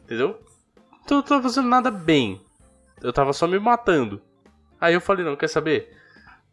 Entendeu? 0.08 0.40
Então 1.04 1.18
eu 1.18 1.22
não 1.22 1.28
tava 1.28 1.44
fazendo 1.44 1.68
nada 1.68 1.92
bem. 1.92 2.42
Eu 3.04 3.12
tava 3.12 3.34
só 3.34 3.46
me 3.46 3.60
matando. 3.60 4.22
Aí 4.80 4.94
eu 4.94 5.02
falei, 5.02 5.26
não, 5.26 5.36
quer 5.36 5.50
saber? 5.50 5.94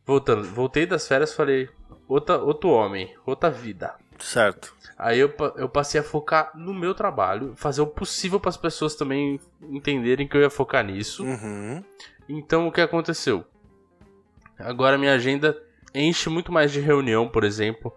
Voltando, 0.04 0.42
voltei 0.42 0.84
das 0.86 1.06
férias 1.06 1.32
falei, 1.32 1.68
outra, 2.08 2.36
outro 2.38 2.68
homem, 2.70 3.14
outra 3.24 3.48
vida. 3.48 3.94
Certo. 4.18 4.74
Aí 4.98 5.20
eu, 5.20 5.32
eu 5.56 5.68
passei 5.68 6.00
a 6.00 6.04
focar 6.04 6.50
no 6.56 6.74
meu 6.74 6.94
trabalho, 6.96 7.54
fazer 7.54 7.80
o 7.80 7.86
possível 7.86 8.40
para 8.40 8.48
as 8.48 8.56
pessoas 8.56 8.96
também 8.96 9.38
entenderem 9.62 10.26
que 10.26 10.36
eu 10.36 10.40
ia 10.40 10.50
focar 10.50 10.84
nisso. 10.84 11.24
Uhum. 11.24 11.82
Então 12.28 12.66
o 12.66 12.72
que 12.72 12.80
aconteceu? 12.80 13.44
Agora 14.58 14.98
minha 14.98 15.14
agenda 15.14 15.56
enche 15.94 16.28
muito 16.28 16.50
mais 16.50 16.72
de 16.72 16.80
reunião, 16.80 17.28
por 17.28 17.44
exemplo, 17.44 17.92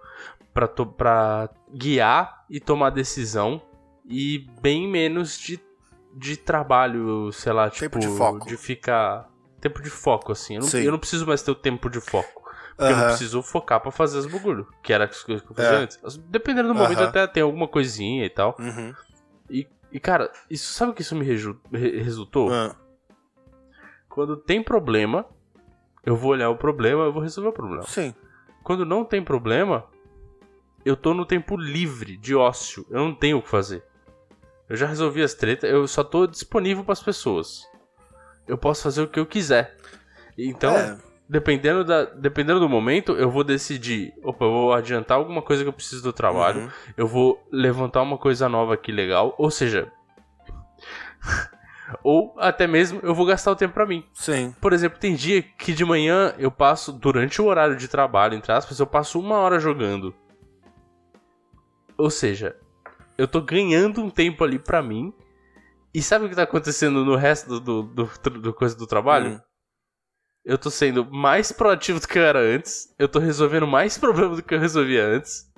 para 0.54 1.50
guiar 1.74 2.46
e 2.48 2.60
tomar 2.60 2.92
decisão 2.92 3.62
e 4.08 4.48
bem 4.62 4.88
menos 4.88 5.38
de, 5.38 5.60
de 6.14 6.38
trabalho, 6.38 7.32
sei 7.32 7.52
lá, 7.52 7.70
tipo, 7.70 7.82
tempo 7.82 8.00
de, 8.00 8.08
foco. 8.18 8.48
de 8.48 8.58
ficar. 8.58 9.30
Tempo 9.60 9.82
de 9.82 9.90
foco, 9.90 10.32
assim. 10.32 10.56
Eu 10.56 10.62
não, 10.62 10.80
eu 10.80 10.92
não 10.92 11.00
preciso 11.00 11.26
mais 11.26 11.42
ter 11.42 11.52
o 11.52 11.56
tempo 11.56 11.90
de 11.90 12.00
foco. 12.00 12.44
Porque 12.76 12.94
eu 12.94 12.98
não 12.98 13.08
preciso 13.08 13.42
focar 13.42 13.82
para 13.82 13.90
fazer 13.92 14.20
os 14.20 14.28
bagulho, 14.28 14.68
que 14.84 14.94
era 14.94 15.06
as 15.06 15.24
coisas 15.24 15.44
que 15.44 15.52
eu 15.52 15.56
fazia 15.56 15.80
é. 15.80 15.84
antes. 15.84 16.00
Dependendo 16.30 16.68
do 16.68 16.76
momento, 16.76 17.02
até 17.02 17.26
tem 17.26 17.42
alguma 17.42 17.68
coisinha 17.68 18.24
e 18.24 18.30
tal. 18.30 18.56
Uhum. 18.60 18.94
E, 19.50 19.68
e, 19.92 20.00
cara, 20.00 20.32
isso 20.48 20.72
sabe 20.74 20.92
o 20.92 20.94
que 20.94 21.02
isso 21.02 21.16
me 21.16 21.26
resultou? 21.26 22.52
Uhum. 22.52 22.72
Quando 24.08 24.38
tem 24.38 24.62
problema, 24.62 25.26
eu 26.06 26.16
vou 26.16 26.32
olhar 26.32 26.52
o 26.52 26.56
problema, 26.56 27.04
eu 27.04 27.12
vou 27.12 27.22
resolver 27.22 27.50
o 27.50 27.54
problema. 27.54 27.84
Sim. 27.84 28.14
Quando 28.64 28.86
não 28.86 29.04
tem 29.04 29.24
problema, 29.24 29.86
eu 30.86 30.96
tô 30.96 31.14
no 31.16 31.26
tempo 31.26 31.58
livre, 31.58 32.16
de 32.16 32.36
ócio. 32.36 32.86
Eu 32.90 33.00
não 33.00 33.16
tenho 33.16 33.40
o 33.40 33.42
que 33.42 33.50
fazer. 33.50 33.84
Eu 34.70 34.76
já 34.76 34.86
resolvi 34.86 35.24
as 35.24 35.34
tretas, 35.34 35.70
eu 35.70 35.88
só 35.88 36.04
tô 36.04 36.28
disponível 36.28 36.84
para 36.84 36.94
as 36.94 37.02
pessoas. 37.02 37.66
Eu 38.48 38.58
posso 38.58 38.84
fazer 38.84 39.02
o 39.02 39.08
que 39.08 39.20
eu 39.20 39.26
quiser. 39.26 39.76
Então, 40.38 40.76
é. 40.76 40.98
dependendo, 41.28 41.84
da, 41.84 42.04
dependendo 42.06 42.60
do 42.60 42.70
momento, 42.70 43.14
eu 43.14 43.30
vou 43.30 43.44
decidir: 43.44 44.14
opa, 44.24 44.46
eu 44.46 44.52
vou 44.52 44.74
adiantar 44.74 45.18
alguma 45.18 45.42
coisa 45.42 45.64
que 45.64 45.70
eu 45.70 45.74
preciso 45.74 46.04
do 46.04 46.14
trabalho, 46.14 46.62
uhum. 46.62 46.70
eu 46.98 47.08
vou 47.08 47.48
levantar 47.52 48.02
uma 48.02 48.18
coisa 48.18 48.50
nova 48.50 48.74
aqui 48.74 48.92
legal, 48.92 49.34
ou 49.38 49.50
seja. 49.50 49.92
ou 52.04 52.36
até 52.38 52.68
mesmo 52.68 53.00
eu 53.02 53.16
vou 53.16 53.26
gastar 53.26 53.52
o 53.52 53.56
tempo 53.56 53.74
para 53.74 53.86
mim. 53.86 54.06
Sim. 54.14 54.54
Por 54.60 54.74
exemplo, 54.74 55.00
tem 55.00 55.16
dia 55.16 55.42
que 55.42 55.74
de 55.74 55.86
manhã 55.86 56.34
eu 56.38 56.52
passo, 56.52 56.92
durante 56.92 57.42
o 57.42 57.46
horário 57.46 57.78
de 57.78 57.88
trabalho, 57.88 58.36
entre 58.36 58.52
aspas, 58.52 58.80
eu 58.80 58.88
passo 58.88 59.20
uma 59.20 59.38
hora 59.38 59.60
jogando. 59.60 60.14
Ou 61.98 62.10
seja, 62.10 62.56
eu 63.18 63.28
tô 63.28 63.42
ganhando 63.42 64.02
um 64.02 64.10
tempo 64.10 64.44
ali 64.44 64.60
pra 64.60 64.82
mim. 64.82 65.14
E 65.94 66.02
sabe 66.02 66.26
o 66.26 66.30
que 66.30 66.36
tá 66.36 66.44
acontecendo 66.44 67.04
no 67.04 67.16
resto 67.16 67.60
do, 67.60 67.82
do, 67.82 68.06
do, 68.06 68.30
do 68.42 68.54
coisa 68.54 68.76
do 68.76 68.86
trabalho? 68.86 69.32
Hum. 69.32 69.40
Eu 70.46 70.58
tô 70.58 70.70
sendo 70.70 71.06
mais 71.12 71.52
proativo 71.52 72.00
do 72.00 72.08
que 72.08 72.18
eu 72.18 72.24
era 72.24 72.40
antes. 72.40 72.94
Eu 72.98 73.10
tô 73.10 73.20
resolvendo 73.20 73.68
mais 73.68 73.98
problemas 74.00 74.38
do 74.38 74.44
que 74.44 74.54
eu 74.54 74.60
resolvia 74.60 75.06
antes. 75.06 75.52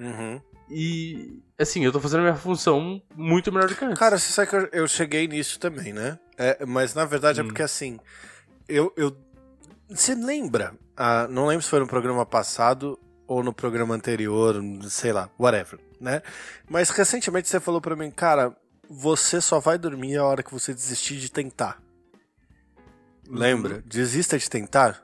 Uhum. 0.00 0.40
E, 0.70 1.42
assim, 1.58 1.84
eu 1.84 1.92
tô 1.92 2.00
fazendo 2.00 2.20
a 2.20 2.24
minha 2.24 2.36
função 2.36 3.02
muito 3.14 3.52
melhor 3.52 3.68
do 3.68 3.76
que 3.76 3.84
antes. 3.84 3.98
Cara, 3.98 4.18
você 4.18 4.32
sabe 4.32 4.48
que 4.48 4.76
eu, 4.76 4.88
cheguei 4.88 5.28
nisso 5.28 5.60
também, 5.60 5.92
né? 5.92 6.18
É, 6.38 6.64
mas 6.64 6.94
na 6.94 7.04
verdade 7.04 7.38
é 7.38 7.42
hum. 7.42 7.46
é 7.46 7.48
porque, 7.48 7.62
assim, 7.62 8.00
eu, 8.68 8.92
eu. 8.96 9.16
Você 9.88 10.14
lembra? 10.14 10.74
Ah, 10.96 11.28
não 11.28 11.46
lembro 11.46 11.62
se 11.62 11.68
foi 11.68 11.80
no 11.80 11.86
programa 11.86 12.24
passado 12.24 12.98
ou 13.26 13.42
no 13.42 13.52
programa 13.52 13.94
anterior, 13.94 14.56
sei 14.88 15.12
lá, 15.12 15.30
whatever, 15.38 15.78
né? 16.04 16.22
Mas 16.68 16.90
recentemente 16.90 17.48
você 17.48 17.58
falou 17.58 17.80
pra 17.80 17.96
mim, 17.96 18.10
cara, 18.10 18.54
você 18.88 19.40
só 19.40 19.58
vai 19.58 19.78
dormir 19.78 20.16
a 20.16 20.24
hora 20.24 20.42
que 20.42 20.52
você 20.52 20.74
desistir 20.74 21.16
de 21.16 21.32
tentar. 21.32 21.82
Lembra? 23.28 23.76
Uhum. 23.76 23.82
Desista 23.86 24.38
de 24.38 24.48
tentar. 24.48 25.02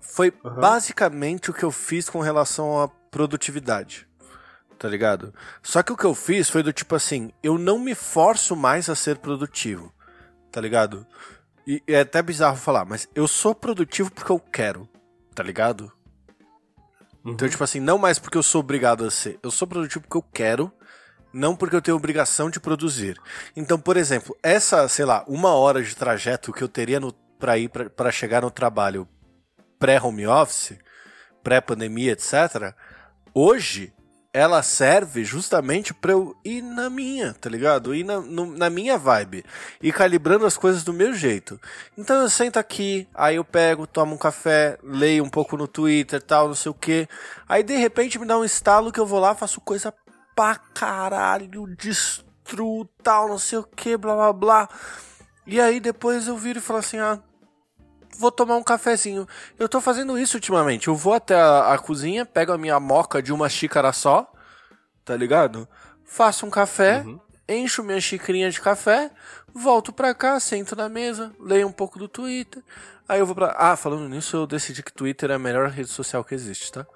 Foi 0.00 0.32
uhum. 0.42 0.54
basicamente 0.54 1.50
o 1.50 1.54
que 1.54 1.62
eu 1.62 1.70
fiz 1.70 2.08
com 2.08 2.20
relação 2.20 2.80
à 2.80 2.88
produtividade. 2.88 4.08
Tá 4.78 4.88
ligado? 4.88 5.32
Só 5.62 5.82
que 5.82 5.92
o 5.92 5.96
que 5.96 6.04
eu 6.04 6.14
fiz 6.14 6.48
foi 6.48 6.62
do 6.62 6.72
tipo 6.72 6.94
assim: 6.94 7.30
eu 7.42 7.58
não 7.58 7.78
me 7.78 7.94
forço 7.94 8.56
mais 8.56 8.88
a 8.88 8.94
ser 8.94 9.18
produtivo. 9.18 9.92
Tá 10.50 10.60
ligado? 10.60 11.06
E 11.66 11.82
é 11.86 12.00
até 12.00 12.22
bizarro 12.22 12.56
falar, 12.56 12.84
mas 12.84 13.08
eu 13.14 13.26
sou 13.28 13.54
produtivo 13.54 14.10
porque 14.10 14.32
eu 14.32 14.38
quero. 14.38 14.88
Tá 15.34 15.42
ligado? 15.42 15.92
Uhum. 17.24 17.32
Então, 17.32 17.48
tipo 17.48 17.64
assim, 17.64 17.80
não 17.80 17.98
mais 17.98 18.18
porque 18.18 18.36
eu 18.36 18.42
sou 18.42 18.60
obrigado 18.60 19.04
a 19.04 19.10
ser. 19.10 19.38
Eu 19.42 19.50
sou 19.50 19.66
produtivo 19.66 20.02
porque 20.02 20.16
eu 20.16 20.30
quero 20.32 20.72
não 21.34 21.56
porque 21.56 21.74
eu 21.74 21.82
tenho 21.82 21.96
obrigação 21.96 22.48
de 22.48 22.60
produzir. 22.60 23.20
Então, 23.56 23.78
por 23.78 23.96
exemplo, 23.96 24.36
essa, 24.40 24.86
sei 24.88 25.04
lá, 25.04 25.24
uma 25.26 25.52
hora 25.52 25.82
de 25.82 25.94
trajeto 25.96 26.52
que 26.52 26.62
eu 26.62 26.68
teria 26.68 27.00
para 27.40 27.58
ir 27.58 27.68
para 27.68 28.12
chegar 28.12 28.42
no 28.42 28.50
trabalho 28.52 29.08
pré-home 29.76 30.26
office, 30.26 30.78
pré-pandemia, 31.42 32.12
etc., 32.12 32.72
hoje 33.34 33.92
ela 34.34 34.64
serve 34.64 35.24
justamente 35.24 35.94
para 35.94 36.10
eu 36.10 36.36
ir 36.44 36.60
na 36.60 36.90
minha, 36.90 37.32
tá 37.34 37.48
ligado? 37.48 37.94
Ir 37.94 38.02
na, 38.02 38.20
no, 38.20 38.46
na 38.46 38.68
minha 38.68 38.98
vibe. 38.98 39.44
E 39.80 39.92
calibrando 39.92 40.44
as 40.44 40.56
coisas 40.56 40.82
do 40.82 40.92
meu 40.92 41.14
jeito. 41.14 41.58
Então 41.96 42.20
eu 42.20 42.28
sento 42.28 42.58
aqui, 42.58 43.06
aí 43.14 43.36
eu 43.36 43.44
pego, 43.44 43.86
tomo 43.86 44.16
um 44.16 44.18
café, 44.18 44.76
leio 44.82 45.22
um 45.22 45.28
pouco 45.28 45.56
no 45.56 45.68
Twitter, 45.68 46.20
tal, 46.20 46.48
não 46.48 46.54
sei 46.56 46.72
o 46.72 46.74
que. 46.74 47.08
Aí 47.48 47.62
de 47.62 47.76
repente 47.76 48.18
me 48.18 48.26
dá 48.26 48.36
um 48.36 48.44
estalo 48.44 48.90
que 48.90 48.98
eu 48.98 49.06
vou 49.06 49.20
lá, 49.20 49.36
faço 49.36 49.60
coisa 49.60 49.94
pra 50.34 50.56
caralho, 50.56 51.68
destruo 51.76 52.86
tal, 53.04 53.28
não 53.28 53.38
sei 53.38 53.58
o 53.58 53.62
que, 53.62 53.96
blá 53.96 54.16
blá 54.16 54.32
blá. 54.32 54.68
E 55.46 55.60
aí 55.60 55.78
depois 55.78 56.26
eu 56.26 56.36
viro 56.36 56.58
e 56.58 56.62
falo 56.62 56.80
assim, 56.80 56.98
ah, 56.98 57.20
vou 58.18 58.30
tomar 58.30 58.56
um 58.56 58.62
cafezinho. 58.62 59.26
Eu 59.58 59.68
tô 59.68 59.80
fazendo 59.80 60.18
isso 60.18 60.36
ultimamente. 60.36 60.88
Eu 60.88 60.96
vou 60.96 61.14
até 61.14 61.34
a, 61.34 61.74
a, 61.74 61.78
cozinha, 61.78 62.24
pego 62.24 62.52
a 62.52 62.58
minha 62.58 62.78
moca 62.80 63.22
de 63.22 63.32
uma 63.32 63.48
xícara 63.48 63.92
só, 63.92 64.30
tá 65.04 65.16
ligado? 65.16 65.68
Faço 66.04 66.46
um 66.46 66.50
café, 66.50 67.02
uhum. 67.04 67.20
encho 67.48 67.82
minha 67.82 68.00
xicrinha 68.00 68.50
de 68.50 68.60
café, 68.60 69.10
volto 69.52 69.92
pra 69.92 70.14
cá, 70.14 70.38
sento 70.40 70.76
na 70.76 70.88
mesa, 70.88 71.32
leio 71.40 71.66
um 71.66 71.72
pouco 71.72 71.98
do 71.98 72.08
Twitter. 72.08 72.62
Aí 73.08 73.20
eu 73.20 73.26
vou 73.26 73.34
pra. 73.34 73.54
Ah, 73.58 73.76
falando 73.76 74.08
nisso, 74.08 74.36
eu 74.36 74.46
decidi 74.46 74.82
que 74.82 74.92
Twitter 74.92 75.30
é 75.30 75.34
a 75.34 75.38
melhor 75.38 75.68
rede 75.68 75.90
social 75.90 76.24
que 76.24 76.34
existe, 76.34 76.72
tá? 76.72 76.86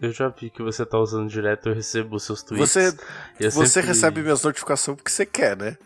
Eu 0.00 0.12
já 0.12 0.28
vi 0.28 0.48
que 0.48 0.62
você 0.62 0.86
tá 0.86 0.98
usando 0.98 1.28
direto, 1.28 1.68
eu 1.68 1.74
recebo 1.74 2.16
os 2.16 2.22
seus 2.22 2.42
tweets. 2.42 2.70
Você, 2.70 2.96
você 3.38 3.66
sempre... 3.66 3.88
recebe 3.88 4.22
minhas 4.22 4.42
notificações 4.42 4.96
porque 4.96 5.10
você 5.10 5.26
quer, 5.26 5.56
né? 5.56 5.76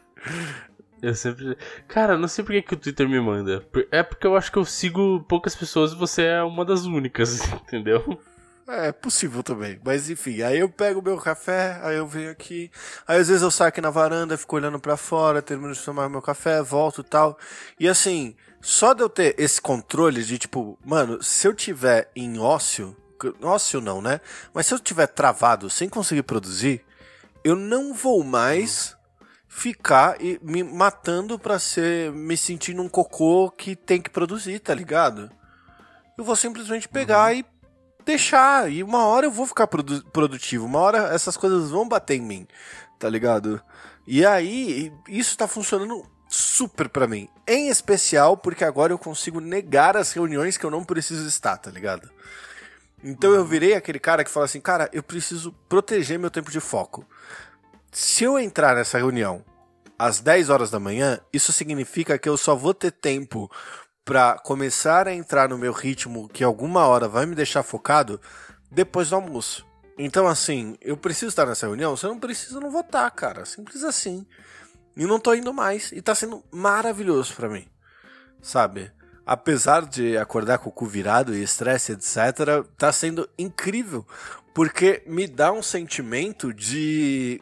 Eu 1.05 1.15
sempre. 1.15 1.55
Cara, 1.87 2.17
não 2.17 2.27
sei 2.27 2.43
por 2.43 2.63
que, 2.63 2.75
o 2.75 2.79
Twitter 2.79 3.07
me 3.07 3.21
manda. 3.21 3.63
É 3.91 4.03
porque 4.03 4.27
eu 4.27 4.35
acho 4.35 4.51
que 4.51 4.57
eu 4.57 4.65
sigo 4.65 5.23
poucas 5.29 5.55
pessoas 5.55 5.93
e 5.93 5.97
você 5.97 6.23
é 6.23 6.43
uma 6.43 6.65
das 6.65 6.87
únicas, 6.87 7.41
entendeu? 7.53 8.19
É, 8.67 8.91
possível 8.91 9.43
também. 9.43 9.79
Mas 9.85 10.09
enfim, 10.09 10.41
aí 10.41 10.59
eu 10.59 10.69
pego 10.71 11.01
o 11.01 11.03
meu 11.03 11.19
café, 11.19 11.79
aí 11.83 11.99
eu 11.99 12.07
venho 12.07 12.31
aqui. 12.31 12.71
Aí 13.07 13.21
às 13.21 13.29
vezes 13.29 13.43
eu 13.43 13.51
saio 13.51 13.69
aqui 13.69 13.83
na 13.83 13.91
varanda, 13.91 14.39
fico 14.39 14.57
olhando 14.57 14.81
para 14.81 14.97
fora, 14.97 15.43
termino 15.43 15.75
de 15.75 15.85
tomar 15.85 16.09
meu 16.09 16.23
café, 16.23 16.63
volto 16.63 17.03
e 17.03 17.05
tal. 17.05 17.39
E 17.79 17.87
assim, 17.87 18.35
só 18.63 18.95
de 18.95 19.03
eu 19.03 19.11
ter 19.11 19.35
esse 19.39 19.61
controle 19.61 20.25
de 20.25 20.39
tipo, 20.39 20.79
mano, 20.83 21.23
se 21.23 21.47
eu 21.47 21.53
tiver 21.53 22.11
em 22.17 22.39
ócio, 22.39 22.97
ócio 23.43 23.79
não, 23.79 24.01
né? 24.01 24.23
Mas 24.55 24.67
se 24.67 24.73
eu 24.73 24.79
tiver 24.79 25.09
travado 25.09 25.69
sem 25.69 25.87
conseguir 25.87 26.23
produzir, 26.23 26.83
eu 27.45 27.55
não 27.55 27.93
vou 27.93 28.25
mais 28.25 28.97
ficar 29.55 30.21
e 30.21 30.39
me 30.43 30.65
matando 30.65 31.39
para 31.39 31.61
ser 31.61 32.11
me 32.11 32.37
sentir 32.37 32.79
um 32.79 32.89
cocô 32.89 33.53
que 33.53 33.77
tem 33.77 34.03
que 34.03 34.11
produzir, 34.11 34.59
tá 34.59 34.75
ligado? 34.75 35.31
Eu 36.19 36.25
vou 36.25 36.35
simplesmente 36.35 36.89
pegar 36.89 37.33
uhum. 37.33 37.39
e 37.39 37.47
deixar 38.05 38.71
e 38.71 38.83
uma 38.83 39.07
hora 39.07 39.27
eu 39.27 39.31
vou 39.31 39.47
ficar 39.47 39.69
produ 39.69 40.05
produtivo, 40.11 40.67
uma 40.67 40.81
hora 40.81 41.15
essas 41.15 41.37
coisas 41.37 41.71
vão 41.71 41.89
bater 41.89 42.17
em 42.17 42.21
mim, 42.21 42.49
tá 42.99 43.09
ligado? 43.09 43.63
E 44.09 44.27
aí 44.27 44.93
isso 45.09 45.39
tá 45.39 45.47
funcionando 45.47 46.05
super 46.29 46.89
para 46.89 47.07
mim, 47.07 47.29
em 47.47 47.69
especial 47.69 48.37
porque 48.37 48.65
agora 48.65 48.93
eu 48.93 48.99
consigo 48.99 49.39
negar 49.39 49.97
as 49.97 50.13
reuniões 50.13 50.57
que 50.57 50.67
eu 50.67 50.71
não 50.71 50.85
preciso 50.85 51.29
estar, 51.29 51.57
tá 51.59 51.71
ligado? 51.71 52.11
Então 53.05 53.33
eu 53.33 53.45
virei 53.45 53.75
aquele 53.75 54.01
cara 54.01 54.25
que 54.25 54.31
fala 54.31 54.47
assim, 54.47 54.61
cara, 54.61 54.91
eu 54.93 55.03
preciso 55.03 55.53
proteger 55.69 56.19
meu 56.19 56.31
tempo 56.31 56.51
de 56.51 56.59
foco. 56.59 57.07
Se 57.97 58.25
eu 58.25 58.37
entrar 58.37 58.75
nessa 58.75 58.99
reunião 58.99 59.45
às 59.97 60.19
10 60.19 60.51
horas 60.51 60.69
da 60.69 60.81
manhã, 60.81 61.21
isso 61.33 61.53
significa 61.53 62.19
que 62.19 62.29
eu 62.29 62.37
só 62.37 62.57
vou 62.57 62.75
ter 62.75 62.91
tempo 62.91 63.49
para 64.05 64.37
começar 64.41 65.07
a 65.07 65.15
entrar 65.15 65.49
no 65.49 65.57
meu 65.57 65.73
ritmo 65.73 66.29
que 66.29 66.43
alguma 66.43 66.89
hora 66.89 67.07
vai 67.07 67.25
me 67.25 67.37
deixar 67.37 67.63
focado 67.63 68.21
depois 68.69 69.11
do 69.11 69.15
almoço. 69.15 69.65
Então, 69.97 70.27
assim, 70.27 70.77
eu 70.81 70.97
preciso 70.97 71.29
estar 71.29 71.47
nessa 71.47 71.69
reunião? 71.69 71.95
Eu 72.03 72.09
não 72.09 72.19
preciso, 72.19 72.57
eu 72.57 72.63
não 72.63 72.71
vou 72.73 72.81
estar, 72.81 73.09
cara. 73.13 73.45
Simples 73.45 73.85
assim. 73.85 74.27
E 74.97 75.07
não 75.07 75.21
tô 75.21 75.33
indo 75.33 75.55
mais. 75.55 75.93
E 75.93 76.03
tá 76.03 76.17
sendo 76.17 76.43
maravilhoso 76.51 77.33
para 77.35 77.49
mim. 77.49 77.69
Sabe? 78.43 78.91
apesar 79.27 79.87
de 79.87 80.19
acordar 80.19 80.59
com 80.59 80.69
o 80.69 80.73
cu 80.73 80.87
virado 80.87 81.35
e 81.35 81.43
estresse, 81.43 81.93
etc., 81.93 82.65
tá 82.77 82.93
sendo 82.93 83.29
incrível, 83.39 84.07
porque 84.53 85.03
me 85.07 85.27
dá 85.27 85.51
um 85.51 85.63
sentimento 85.63 86.53
de 86.53 87.41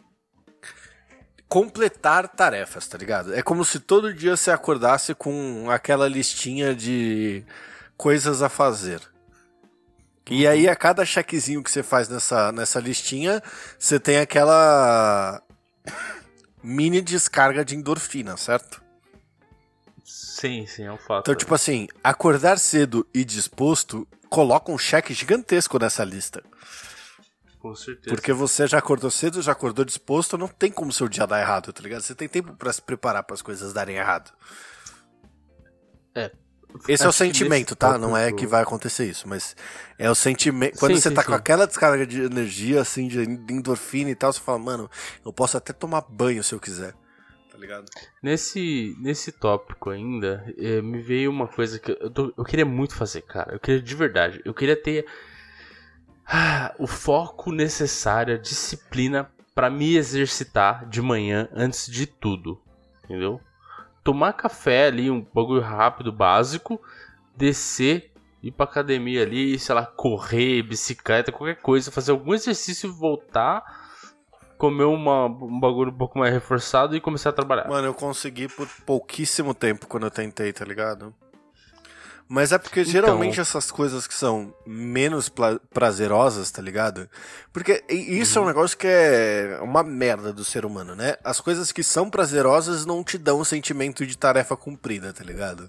completar 1.53 2.29
tarefas, 2.29 2.89
tá 2.89 2.97
ligado? 2.97 3.35
É 3.35 3.43
como 3.43 3.63
se 3.63 3.79
todo 3.79 4.15
dia 4.15 4.35
você 4.35 4.51
acordasse 4.51 5.15
com 5.15 5.71
aquela 5.71 6.09
listinha 6.09 6.75
de 6.75 7.45
coisas 7.95 8.41
a 8.41 8.49
fazer. 8.49 9.03
E 10.31 10.47
aí, 10.47 10.67
a 10.67 10.75
cada 10.75 11.05
chequezinho 11.05 11.63
que 11.63 11.71
você 11.71 11.83
faz 11.83 12.09
nessa, 12.09 12.51
nessa 12.53 12.81
listinha, 12.81 13.43
você 13.79 14.01
tem 14.01 14.17
aquela 14.17 15.43
mini 16.63 17.03
descarga 17.03 17.63
de 17.63 17.77
endorfina, 17.77 18.35
certo? 18.39 18.83
Sim, 20.03 20.67
sim, 20.67 20.85
é 20.85 20.93
um 20.93 20.97
fato. 20.97 21.21
Então, 21.21 21.35
tipo 21.35 21.55
assim, 21.55 21.87
acordar 22.03 22.59
cedo 22.59 23.07
e 23.13 23.27
disposto 23.27 24.09
coloca 24.31 24.73
um 24.73 24.79
cheque 24.79 25.13
gigantesco 25.13 25.79
nessa 25.79 26.03
lista. 26.03 26.43
Com 27.63 27.75
certeza. 27.77 28.15
Porque 28.15 28.33
você 28.33 28.67
já 28.67 28.79
acordou 28.79 29.09
cedo, 29.09 29.41
já 29.41 29.53
acordou 29.53 29.85
disposto, 29.85 30.37
não 30.37 30.49
tem 30.49 30.71
como 30.71 30.93
seu 30.93 31.09
dia 31.09 31.27
dar 31.27 31.41
errado, 31.41 31.73
tá 31.73 31.81
ligado? 31.81 32.03
Você 32.03 32.15
tem 32.15 32.29
tempo 32.29 32.55
para 32.55 32.73
se 32.73 32.83
preparar 32.83 33.23
para 33.23 33.35
as 33.35 33.41
coisas 33.43 33.73
darem 33.73 33.97
errado. 33.97 34.33
É. 36.13 36.33
Esse 36.89 37.05
é 37.05 37.09
o 37.09 37.13
sentimento, 37.13 37.77
tá? 37.77 37.97
Não 37.97 38.17
é 38.17 38.33
que 38.33 38.47
vai 38.47 38.63
acontecer 38.63 39.05
isso, 39.05 39.29
mas 39.29 39.55
é 39.97 40.11
o 40.11 40.15
sentimento. 40.15 40.77
Quando 40.79 40.97
sim, 40.97 41.01
você 41.01 41.11
sim, 41.11 41.15
tá 41.15 41.23
sim. 41.23 41.29
com 41.29 41.35
aquela 41.35 41.67
descarga 41.67 42.05
de 42.05 42.23
energia, 42.23 42.81
assim, 42.81 43.07
de 43.07 43.23
endorfina 43.23 44.11
e 44.11 44.15
tal, 44.15 44.33
você 44.33 44.41
fala, 44.41 44.59
mano, 44.59 44.91
eu 45.25 45.33
posso 45.33 45.57
até 45.57 45.73
tomar 45.73 46.01
banho 46.01 46.43
se 46.43 46.55
eu 46.55 46.59
quiser 46.59 46.95
ligado? 47.63 47.87
Nesse, 48.23 48.95
nesse 48.99 49.33
tópico 49.33 49.91
ainda, 49.91 50.45
eh, 50.59 50.83
me 50.83 51.01
veio 51.01 51.31
uma 51.31 51.49
coisa 51.49 51.79
que 51.79 51.93
eu, 51.93 52.11
tô, 52.11 52.35
eu 52.37 52.45
queria 52.45 52.67
muito 52.67 52.95
fazer, 52.95 53.23
cara. 53.23 53.55
Eu 53.55 53.61
queria 53.61 53.81
de 53.81 53.95
verdade. 53.95 54.43
Eu 54.45 54.53
queria 54.53 54.77
ter 54.77 55.07
o 56.79 56.87
foco 56.87 57.53
necessário, 57.53 58.35
a 58.35 58.39
disciplina 58.39 59.31
para 59.55 59.69
me 59.69 59.97
exercitar 59.97 60.89
de 60.89 61.03
manhã 61.03 61.49
antes 61.53 61.87
de 61.87 62.07
tudo. 62.07 62.61
Entendeu? 63.05 63.41
Tomar 64.03 64.33
café 64.33 64.87
ali, 64.87 65.11
um 65.11 65.25
bagulho 65.35 65.61
rápido, 65.61 66.11
básico, 66.11 66.81
descer 67.37 68.11
ir 68.43 68.51
pra 68.51 68.65
academia 68.65 69.23
ali, 69.23 69.59
sei 69.59 69.75
lá, 69.75 69.87
correr, 69.87 70.63
bicicleta, 70.63 71.31
qualquer 71.31 71.61
coisa, 71.61 71.93
fazer 71.93 72.11
algum 72.11 72.35
exercício 72.35 72.89
e 72.89 72.93
voltar 72.93 73.63
comer 74.63 74.85
uma, 74.85 75.27
um 75.27 75.59
bagulho 75.59 75.91
um 75.91 75.97
pouco 75.97 76.21
mais 76.21 76.33
reforçado 76.33 76.95
e 76.95 77.01
começar 77.01 77.31
a 77.31 77.33
trabalhar. 77.33 77.69
Mano, 77.69 77.89
eu 77.89 77.95
consegui 77.95 78.47
por 78.47 78.69
pouquíssimo 78.87 79.53
tempo 79.53 79.89
quando 79.89 80.05
eu 80.05 80.11
tentei, 80.11 80.53
tá 80.53 80.65
ligado? 80.65 81.13
Mas 82.35 82.51
é 82.51 82.57
porque 82.57 82.81
então... 82.81 82.93
geralmente 82.93 83.39
essas 83.39 83.71
coisas 83.71 84.07
que 84.07 84.15
são 84.15 84.55
menos 84.65 85.31
prazerosas, 85.71 86.51
tá 86.51 86.63
ligado? 86.63 87.07
Porque 87.53 87.85
isso 87.91 88.39
uhum. 88.39 88.39
é 88.39 88.41
um 88.41 88.49
uhum. 88.49 88.55
negócio 88.57 88.79
que 88.79 88.87
é 88.87 89.59
uma 89.61 89.83
merda 89.83 90.33
do 90.33 90.43
ser 90.43 90.65
humano, 90.65 90.95
né? 90.95 91.17
As 91.23 91.43
coisas 91.43 91.71
que 91.71 91.83
são 91.83 92.09
prazerosas 92.09 92.87
não 92.87 93.05
te 93.05 93.19
dão 93.19 93.41
o 93.41 93.45
sentimento 93.45 94.07
de 94.07 94.17
tarefa 94.17 94.57
cumprida, 94.57 95.13
tá 95.13 95.23
ligado? 95.23 95.69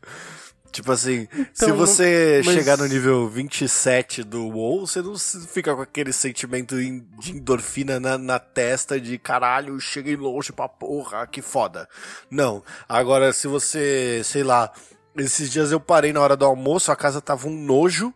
Tipo 0.71 0.93
assim, 0.93 1.27
então, 1.33 1.53
se 1.53 1.71
você 1.73 2.41
mas... 2.45 2.55
chegar 2.55 2.77
no 2.77 2.87
nível 2.87 3.27
27 3.27 4.23
do 4.23 4.47
WoW, 4.47 4.87
você 4.87 5.01
não 5.01 5.17
fica 5.19 5.75
com 5.75 5.81
aquele 5.81 6.13
sentimento 6.13 6.77
de 6.77 7.31
endorfina 7.31 7.99
na, 7.99 8.17
na 8.17 8.39
testa 8.39 8.99
de 9.01 9.17
caralho, 9.17 9.79
cheguei 9.81 10.15
longe 10.15 10.53
pra 10.53 10.69
porra, 10.69 11.27
que 11.27 11.41
foda. 11.41 11.89
Não. 12.31 12.63
Agora, 12.87 13.33
se 13.33 13.47
você, 13.47 14.21
sei 14.23 14.43
lá, 14.43 14.71
esses 15.15 15.51
dias 15.51 15.71
eu 15.71 15.79
parei 15.79 16.11
na 16.11 16.21
hora 16.21 16.35
do 16.35 16.45
almoço, 16.45 16.91
a 16.91 16.95
casa 16.95 17.21
tava 17.21 17.47
um 17.47 17.57
nojo. 17.57 18.13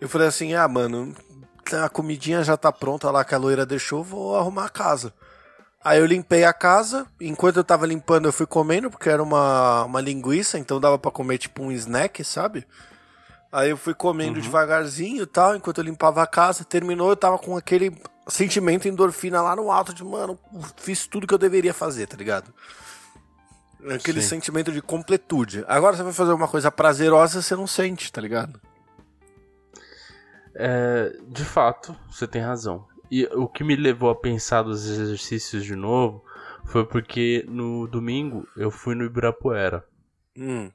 Eu 0.00 0.08
falei 0.08 0.28
assim: 0.28 0.54
ah, 0.54 0.66
mano, 0.68 1.14
a 1.84 1.88
comidinha 1.88 2.42
já 2.42 2.56
tá 2.56 2.72
pronta 2.72 3.10
lá 3.10 3.24
que 3.24 3.34
a 3.34 3.38
loira 3.38 3.66
deixou, 3.66 4.02
vou 4.02 4.36
arrumar 4.36 4.66
a 4.66 4.70
casa. 4.70 5.12
Aí 5.82 5.98
eu 5.98 6.04
limpei 6.04 6.44
a 6.44 6.52
casa, 6.52 7.06
enquanto 7.18 7.56
eu 7.56 7.64
tava 7.64 7.86
limpando 7.86 8.28
eu 8.28 8.32
fui 8.32 8.46
comendo, 8.46 8.90
porque 8.90 9.08
era 9.08 9.22
uma, 9.22 9.84
uma 9.84 10.00
linguiça, 10.00 10.58
então 10.58 10.78
dava 10.78 10.98
para 10.98 11.10
comer 11.10 11.38
tipo 11.38 11.62
um 11.62 11.72
snack, 11.72 12.22
sabe? 12.22 12.66
Aí 13.50 13.70
eu 13.70 13.76
fui 13.76 13.94
comendo 13.94 14.36
uhum. 14.36 14.42
devagarzinho 14.42 15.22
e 15.22 15.26
tal, 15.26 15.56
enquanto 15.56 15.78
eu 15.78 15.84
limpava 15.84 16.22
a 16.22 16.26
casa. 16.26 16.64
Terminou, 16.64 17.10
eu 17.10 17.16
tava 17.16 17.38
com 17.38 17.56
aquele 17.56 17.96
sentimento 18.28 18.86
endorfina 18.86 19.40
lá 19.42 19.56
no 19.56 19.72
alto 19.72 19.92
de, 19.92 20.04
mano, 20.04 20.38
fiz 20.76 21.06
tudo 21.06 21.26
que 21.26 21.34
eu 21.34 21.38
deveria 21.38 21.74
fazer, 21.74 22.06
tá 22.06 22.16
ligado? 22.16 22.52
Aquele 23.88 24.20
Sim. 24.20 24.28
sentimento 24.28 24.70
de 24.70 24.82
completude. 24.82 25.64
Agora 25.66 25.96
você 25.96 26.02
vai 26.02 26.12
fazer 26.12 26.32
uma 26.32 26.48
coisa 26.48 26.70
prazerosa, 26.70 27.40
você 27.40 27.56
não 27.56 27.66
sente, 27.66 28.12
tá 28.12 28.20
ligado? 28.20 28.60
É, 30.54 31.16
de 31.28 31.44
fato, 31.44 31.96
você 32.10 32.26
tem 32.26 32.42
razão. 32.42 32.86
E 33.10 33.24
o 33.32 33.48
que 33.48 33.64
me 33.64 33.74
levou 33.74 34.10
a 34.10 34.14
pensar 34.14 34.62
dos 34.62 34.86
exercícios 34.86 35.64
de 35.64 35.74
novo 35.74 36.24
foi 36.64 36.86
porque 36.86 37.44
no 37.48 37.86
domingo 37.88 38.46
eu 38.56 38.70
fui 38.70 38.94
no 38.94 39.04
Ibirapuera. 39.04 39.84
Hum. 40.36 40.70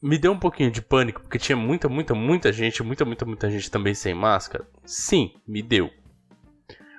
Me 0.00 0.18
deu 0.18 0.32
um 0.32 0.38
pouquinho 0.38 0.70
de 0.70 0.82
pânico, 0.82 1.22
porque 1.22 1.38
tinha 1.38 1.56
muita, 1.56 1.88
muita, 1.88 2.14
muita 2.14 2.52
gente, 2.52 2.82
muita, 2.82 3.04
muita, 3.04 3.24
muita 3.24 3.50
gente 3.50 3.70
também 3.70 3.94
sem 3.94 4.14
máscara. 4.14 4.68
Sim, 4.84 5.34
me 5.46 5.62
deu. 5.62 5.90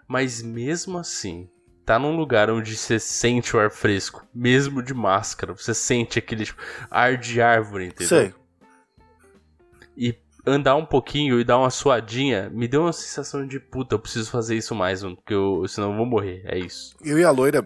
Mas 0.07 0.41
mesmo 0.41 0.97
assim, 0.97 1.49
tá 1.85 1.99
num 1.99 2.15
lugar 2.15 2.49
onde 2.49 2.75
você 2.75 2.99
sente 2.99 3.55
o 3.55 3.59
ar 3.59 3.69
fresco, 3.71 4.25
mesmo 4.33 4.81
de 4.81 4.93
máscara, 4.93 5.53
você 5.53 5.73
sente 5.73 6.19
aquele 6.19 6.45
tipo, 6.45 6.61
ar 6.89 7.17
de 7.17 7.41
árvore, 7.41 7.87
entendeu? 7.87 8.07
Sei. 8.07 8.33
E 9.95 10.15
andar 10.45 10.75
um 10.75 10.85
pouquinho 10.85 11.39
e 11.39 11.43
dar 11.43 11.57
uma 11.57 11.69
suadinha 11.69 12.49
me 12.49 12.67
deu 12.67 12.81
uma 12.81 12.93
sensação 12.93 13.45
de 13.47 13.59
puta, 13.59 13.95
eu 13.95 13.99
preciso 13.99 14.29
fazer 14.29 14.55
isso 14.55 14.75
mais, 14.75 15.01
porque 15.01 15.33
eu, 15.33 15.65
senão 15.67 15.91
eu 15.91 15.97
vou 15.97 16.05
morrer. 16.05 16.41
É 16.45 16.57
isso. 16.57 16.95
Eu 17.03 17.19
e 17.19 17.23
a 17.23 17.31
loira, 17.31 17.65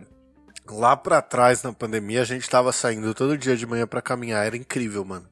lá 0.69 0.95
pra 0.95 1.21
trás 1.21 1.63
na 1.63 1.73
pandemia, 1.73 2.21
a 2.21 2.25
gente 2.25 2.49
tava 2.49 2.71
saindo 2.71 3.13
todo 3.13 3.37
dia 3.37 3.55
de 3.55 3.65
manhã 3.65 3.87
para 3.87 4.01
caminhar. 4.01 4.45
Era 4.45 4.57
incrível, 4.57 5.03
mano. 5.05 5.27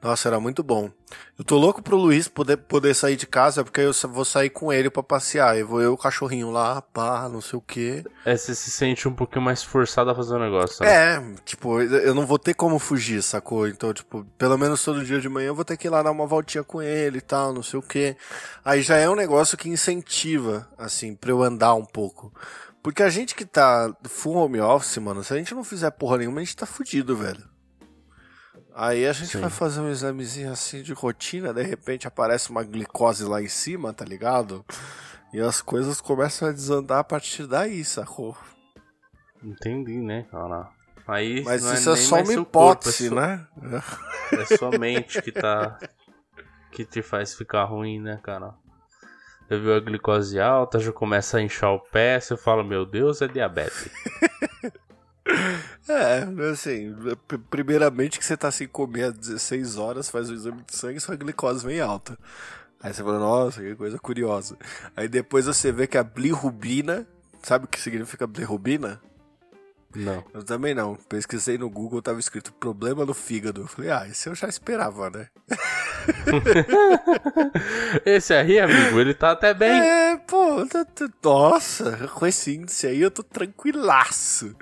Nossa, 0.00 0.28
era 0.28 0.38
muito 0.38 0.62
bom. 0.62 0.90
Eu 1.36 1.44
tô 1.44 1.56
louco 1.56 1.82
pro 1.82 1.96
Luiz 1.96 2.28
poder, 2.28 2.56
poder 2.56 2.94
sair 2.94 3.16
de 3.16 3.26
casa, 3.26 3.64
porque 3.64 3.80
eu 3.80 3.92
vou 4.08 4.24
sair 4.24 4.48
com 4.48 4.72
ele 4.72 4.88
para 4.88 5.02
passear. 5.02 5.58
Eu 5.58 5.66
vou 5.66 5.80
eu 5.82 5.92
o 5.92 5.98
cachorrinho 5.98 6.52
lá, 6.52 6.80
pá, 6.80 7.28
não 7.28 7.40
sei 7.40 7.58
o 7.58 7.62
quê. 7.62 8.04
É, 8.24 8.36
você 8.36 8.54
se 8.54 8.70
sente 8.70 9.08
um 9.08 9.14
pouquinho 9.14 9.42
mais 9.42 9.62
forçado 9.62 10.10
a 10.10 10.14
fazer 10.14 10.34
o 10.34 10.36
um 10.36 10.40
negócio. 10.40 10.84
Né? 10.84 10.90
É, 10.90 11.34
tipo, 11.44 11.80
eu 11.80 12.14
não 12.14 12.24
vou 12.24 12.38
ter 12.38 12.54
como 12.54 12.78
fugir, 12.78 13.22
sacou? 13.22 13.66
Então, 13.66 13.92
tipo, 13.92 14.24
pelo 14.38 14.56
menos 14.56 14.84
todo 14.84 15.04
dia 15.04 15.20
de 15.20 15.28
manhã 15.28 15.48
eu 15.48 15.54
vou 15.54 15.64
ter 15.64 15.76
que 15.76 15.88
ir 15.88 15.90
lá 15.90 16.00
dar 16.00 16.12
uma 16.12 16.26
voltinha 16.26 16.62
com 16.62 16.80
ele 16.80 17.18
e 17.18 17.22
tal, 17.22 17.52
não 17.52 17.62
sei 17.62 17.80
o 17.80 17.82
quê. 17.82 18.16
Aí 18.64 18.82
já 18.82 18.96
é 18.96 19.08
um 19.08 19.16
negócio 19.16 19.58
que 19.58 19.68
incentiva, 19.68 20.68
assim, 20.78 21.16
pra 21.16 21.30
eu 21.30 21.42
andar 21.42 21.74
um 21.74 21.84
pouco. 21.84 22.32
Porque 22.82 23.02
a 23.02 23.10
gente 23.10 23.34
que 23.34 23.44
tá 23.44 23.92
full 24.04 24.36
home 24.36 24.60
office, 24.60 24.98
mano, 24.98 25.24
se 25.24 25.34
a 25.34 25.36
gente 25.36 25.54
não 25.54 25.64
fizer 25.64 25.90
porra 25.90 26.18
nenhuma, 26.18 26.40
a 26.40 26.44
gente 26.44 26.56
tá 26.56 26.66
fudido, 26.66 27.16
velho. 27.16 27.57
Aí 28.80 29.08
a 29.08 29.12
gente 29.12 29.32
Sim. 29.32 29.40
vai 29.40 29.50
fazer 29.50 29.80
um 29.80 29.88
examezinho 29.88 30.52
assim 30.52 30.82
de 30.84 30.92
rotina, 30.92 31.52
de 31.52 31.64
repente 31.64 32.06
aparece 32.06 32.48
uma 32.48 32.62
glicose 32.62 33.24
lá 33.24 33.42
em 33.42 33.48
cima, 33.48 33.92
tá 33.92 34.04
ligado? 34.04 34.64
E 35.32 35.40
as 35.40 35.60
coisas 35.60 36.00
começam 36.00 36.48
a 36.48 36.52
desandar 36.52 37.00
a 37.00 37.04
partir 37.04 37.48
daí, 37.48 37.84
sacou? 37.84 38.36
Entendi, 39.42 39.96
né, 39.96 40.28
cara? 40.30 40.68
Aí 41.08 41.42
Mas 41.42 41.66
é 41.66 41.74
isso 41.74 41.90
é, 41.90 41.92
é 41.92 41.96
só 41.96 42.22
uma 42.22 42.32
hipótese, 42.32 43.10
corpo, 43.10 43.20
é 43.20 43.36
só, 43.40 43.74
né? 43.74 43.82
É 44.30 44.56
sua 44.56 44.78
mente 44.78 45.20
que 45.22 45.32
tá. 45.32 45.76
que 46.70 46.84
te 46.84 47.02
faz 47.02 47.34
ficar 47.34 47.64
ruim, 47.64 47.98
né, 47.98 48.20
cara? 48.22 48.54
Eu 49.50 49.60
vi 49.60 49.72
a 49.72 49.80
glicose 49.80 50.38
alta, 50.38 50.78
já 50.78 50.92
começa 50.92 51.38
a 51.38 51.42
inchar 51.42 51.72
o 51.72 51.80
pé, 51.80 52.20
você 52.20 52.36
fala, 52.36 52.62
meu 52.62 52.86
Deus, 52.86 53.20
é 53.22 53.26
diabetes. 53.26 53.90
É, 55.88 56.26
assim, 56.50 56.94
primeiramente 57.48 58.18
que 58.18 58.24
você 58.24 58.36
tá 58.36 58.50
sem 58.50 58.68
comer 58.68 59.04
há 59.04 59.10
16 59.10 59.78
horas, 59.78 60.10
faz 60.10 60.28
o 60.28 60.34
exame 60.34 60.62
de 60.62 60.76
sangue 60.76 60.98
e 60.98 61.00
sua 61.00 61.16
glicose 61.16 61.64
vem 61.64 61.80
alta. 61.80 62.18
Aí 62.78 62.92
você 62.92 63.02
fala, 63.02 63.18
nossa, 63.18 63.62
que 63.62 63.74
coisa 63.74 63.98
curiosa. 63.98 64.56
Aí 64.94 65.08
depois 65.08 65.46
você 65.46 65.72
vê 65.72 65.86
que 65.86 65.96
a 65.96 66.04
bilirrubina, 66.04 67.06
sabe 67.42 67.64
o 67.64 67.68
que 67.68 67.80
significa 67.80 68.26
bilirrubina? 68.26 69.00
Não. 69.94 70.22
Eu 70.34 70.44
também 70.44 70.74
não. 70.74 70.94
Pesquisei 70.94 71.56
no 71.56 71.70
Google, 71.70 72.02
tava 72.02 72.20
escrito 72.20 72.52
problema 72.52 73.06
no 73.06 73.14
fígado. 73.14 73.62
Eu 73.62 73.66
falei, 73.66 73.90
ah, 73.90 74.06
esse 74.06 74.28
eu 74.28 74.34
já 74.34 74.46
esperava, 74.46 75.08
né? 75.08 75.28
esse 78.04 78.34
aí, 78.34 78.58
amigo, 78.58 78.98
ele 79.00 79.14
tá 79.14 79.32
até 79.32 79.54
bem. 79.54 79.70
É, 79.70 80.16
pô, 80.16 80.66
nossa, 81.22 82.08
com 82.14 82.26
esse 82.26 82.54
índice 82.54 82.86
aí 82.86 83.00
eu 83.00 83.10
tô 83.10 83.22
tranquilaço. 83.22 84.54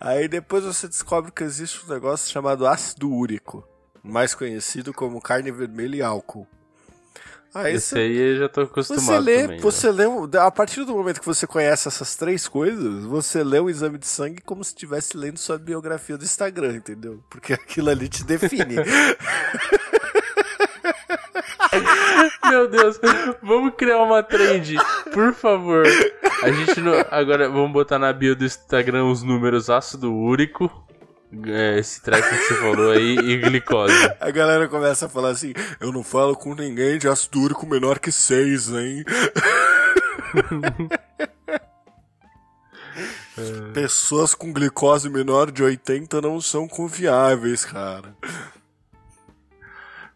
Aí 0.00 0.28
depois 0.28 0.64
você 0.64 0.86
descobre 0.86 1.32
que 1.32 1.44
existe 1.44 1.84
um 1.84 1.88
negócio 1.92 2.30
chamado 2.30 2.66
ácido 2.66 3.10
úrico, 3.10 3.66
mais 4.02 4.34
conhecido 4.34 4.92
como 4.92 5.20
carne 5.20 5.50
vermelha 5.50 5.96
e 5.96 6.02
álcool. 6.02 6.46
Aí 7.54 7.76
Esse 7.76 7.96
aí 7.96 8.16
eu 8.16 8.38
já 8.40 8.48
tô 8.48 8.62
acostumado. 8.62 9.04
Você 9.04 9.18
lê, 9.20 9.42
também, 9.42 9.60
você 9.60 9.92
lê, 9.92 10.04
a 10.40 10.50
partir 10.50 10.84
do 10.84 10.92
momento 10.92 11.20
que 11.20 11.26
você 11.26 11.46
conhece 11.46 11.86
essas 11.86 12.16
três 12.16 12.48
coisas, 12.48 13.04
você 13.04 13.44
lê 13.44 13.60
o 13.60 13.70
exame 13.70 13.96
de 13.96 14.08
sangue 14.08 14.42
como 14.42 14.64
se 14.64 14.70
estivesse 14.70 15.16
lendo 15.16 15.38
sua 15.38 15.56
biografia 15.56 16.18
do 16.18 16.24
Instagram, 16.24 16.74
entendeu? 16.74 17.22
Porque 17.30 17.52
aquilo 17.54 17.90
ali 17.90 18.08
te 18.08 18.24
define. 18.24 18.74
Meu 22.48 22.68
Deus, 22.68 23.00
vamos 23.42 23.74
criar 23.76 24.02
uma 24.02 24.22
trend, 24.22 24.76
por 25.12 25.34
favor. 25.34 25.84
A 26.42 26.50
gente 26.50 26.80
não, 26.80 26.94
agora 27.10 27.48
vamos 27.48 27.72
botar 27.72 27.98
na 27.98 28.12
bio 28.12 28.36
do 28.36 28.44
Instagram 28.44 29.04
os 29.06 29.22
números 29.22 29.70
ácido 29.70 30.12
úrico, 30.14 30.70
é, 31.46 31.78
esse 31.78 32.02
track 32.02 32.28
que 32.28 32.36
você 32.36 32.54
falou 32.54 32.90
aí 32.90 33.16
e 33.18 33.38
glicose. 33.38 33.94
A 34.20 34.30
galera 34.30 34.68
começa 34.68 35.06
a 35.06 35.08
falar 35.08 35.30
assim: 35.30 35.52
eu 35.80 35.90
não 35.92 36.02
falo 36.04 36.36
com 36.36 36.54
ninguém 36.54 36.98
de 36.98 37.08
ácido 37.08 37.40
úrico 37.40 37.66
menor 37.66 37.98
que 37.98 38.12
6, 38.12 38.70
hein? 38.72 39.04
é. 43.36 43.72
Pessoas 43.72 44.34
com 44.34 44.52
glicose 44.52 45.08
menor 45.08 45.50
de 45.50 45.62
80 45.62 46.20
não 46.20 46.40
são 46.40 46.68
confiáveis, 46.68 47.64
cara. 47.64 48.14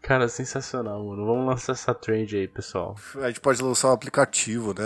Cara, 0.09 0.27
sensacional, 0.27 1.05
mano. 1.05 1.23
Vamos 1.23 1.45
lançar 1.45 1.73
essa 1.73 1.93
trend 1.93 2.35
aí, 2.35 2.47
pessoal. 2.47 2.95
A 3.21 3.27
gente 3.27 3.39
pode 3.39 3.61
lançar 3.61 3.89
um 3.89 3.93
aplicativo, 3.93 4.73
né? 4.73 4.83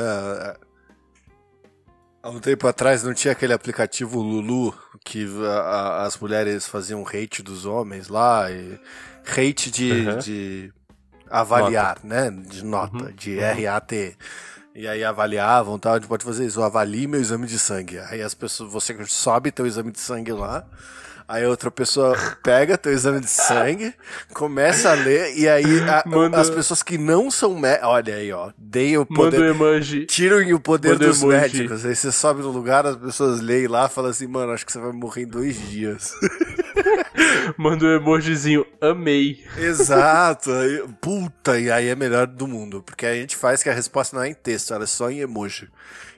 Há 2.21 2.29
um 2.29 2.41
tempo 2.41 2.67
atrás 2.67 3.03
não 3.03 3.13
tinha 3.13 3.31
aquele 3.31 3.53
aplicativo 3.53 4.21
Lulu 4.21 4.77
que 5.05 5.25
a, 5.47 5.59
a, 5.59 6.03
as 6.03 6.17
mulheres 6.17 6.67
faziam 6.67 7.07
hate 7.07 7.41
dos 7.41 7.65
homens 7.65 8.09
lá 8.09 8.51
e 8.51 8.77
hate 9.25 9.71
de, 9.71 9.91
uhum. 9.93 10.17
de 10.17 10.73
avaliar, 11.29 12.01
nota. 12.03 12.05
né? 12.05 12.29
De 12.29 12.65
nota, 12.65 13.05
uhum. 13.05 13.11
de 13.13 13.37
uhum. 13.37 13.63
RAT. 13.63 13.91
E 14.75 14.85
aí 14.85 15.05
avaliavam, 15.05 15.79
tal, 15.79 15.93
a 15.93 15.99
gente 15.99 16.09
pode 16.09 16.25
fazer 16.25 16.45
isso, 16.45 16.61
avalie 16.61 17.07
meu 17.07 17.21
exame 17.21 17.47
de 17.47 17.57
sangue. 17.57 17.97
Aí 17.97 18.21
as 18.21 18.33
pessoas, 18.33 18.69
você 18.69 18.93
sobe 19.05 19.53
teu 19.53 19.65
exame 19.65 19.93
de 19.93 20.01
sangue 20.01 20.33
lá, 20.33 20.67
Aí 21.27 21.45
outra 21.45 21.71
pessoa 21.71 22.17
pega 22.43 22.77
teu 22.77 22.91
exame 22.91 23.19
de 23.19 23.29
sangue, 23.29 23.93
começa 24.33 24.91
a 24.91 24.93
ler, 24.93 25.37
e 25.37 25.47
aí 25.47 25.79
a, 25.81 26.03
Manda... 26.05 26.39
as 26.39 26.49
pessoas 26.49 26.83
que 26.83 26.97
não 26.97 27.31
são 27.31 27.57
médicos. 27.57 27.87
Olha 27.87 28.15
aí, 28.15 28.31
ó. 28.31 28.51
Deem 28.57 28.97
o 28.97 29.05
poder. 29.05 29.39
Manda 29.39 29.51
emoji. 29.51 30.05
Tiram 30.05 30.37
o 30.53 30.59
poder 30.59 30.93
Manda 30.93 31.07
dos 31.07 31.21
emoji. 31.21 31.37
médicos. 31.37 31.85
Aí 31.85 31.95
você 31.95 32.11
sobe 32.11 32.41
no 32.41 32.49
lugar, 32.49 32.85
as 32.85 32.95
pessoas 32.95 33.39
leem 33.39 33.67
lá 33.67 33.85
e 33.85 33.89
falam 33.89 34.11
assim, 34.11 34.27
mano, 34.27 34.51
acho 34.51 34.65
que 34.65 34.71
você 34.71 34.79
vai 34.79 34.91
morrer 34.91 35.23
em 35.23 35.27
dois 35.27 35.57
dias. 35.69 36.13
Manda 37.57 37.85
um 37.85 37.95
emojizinho, 37.95 38.65
amei. 38.81 39.43
Exato. 39.57 40.51
Puta, 41.01 41.59
e 41.59 41.71
aí 41.71 41.87
é 41.87 41.95
melhor 41.95 42.27
do 42.27 42.47
mundo. 42.47 42.81
Porque 42.81 43.05
a 43.05 43.13
gente 43.13 43.35
faz 43.35 43.61
que 43.61 43.69
a 43.69 43.73
resposta 43.73 44.15
não 44.15 44.23
é 44.23 44.29
em 44.29 44.33
texto, 44.33 44.73
ela 44.73 44.83
é 44.83 44.87
só 44.87 45.09
em 45.09 45.19
emoji. 45.19 45.69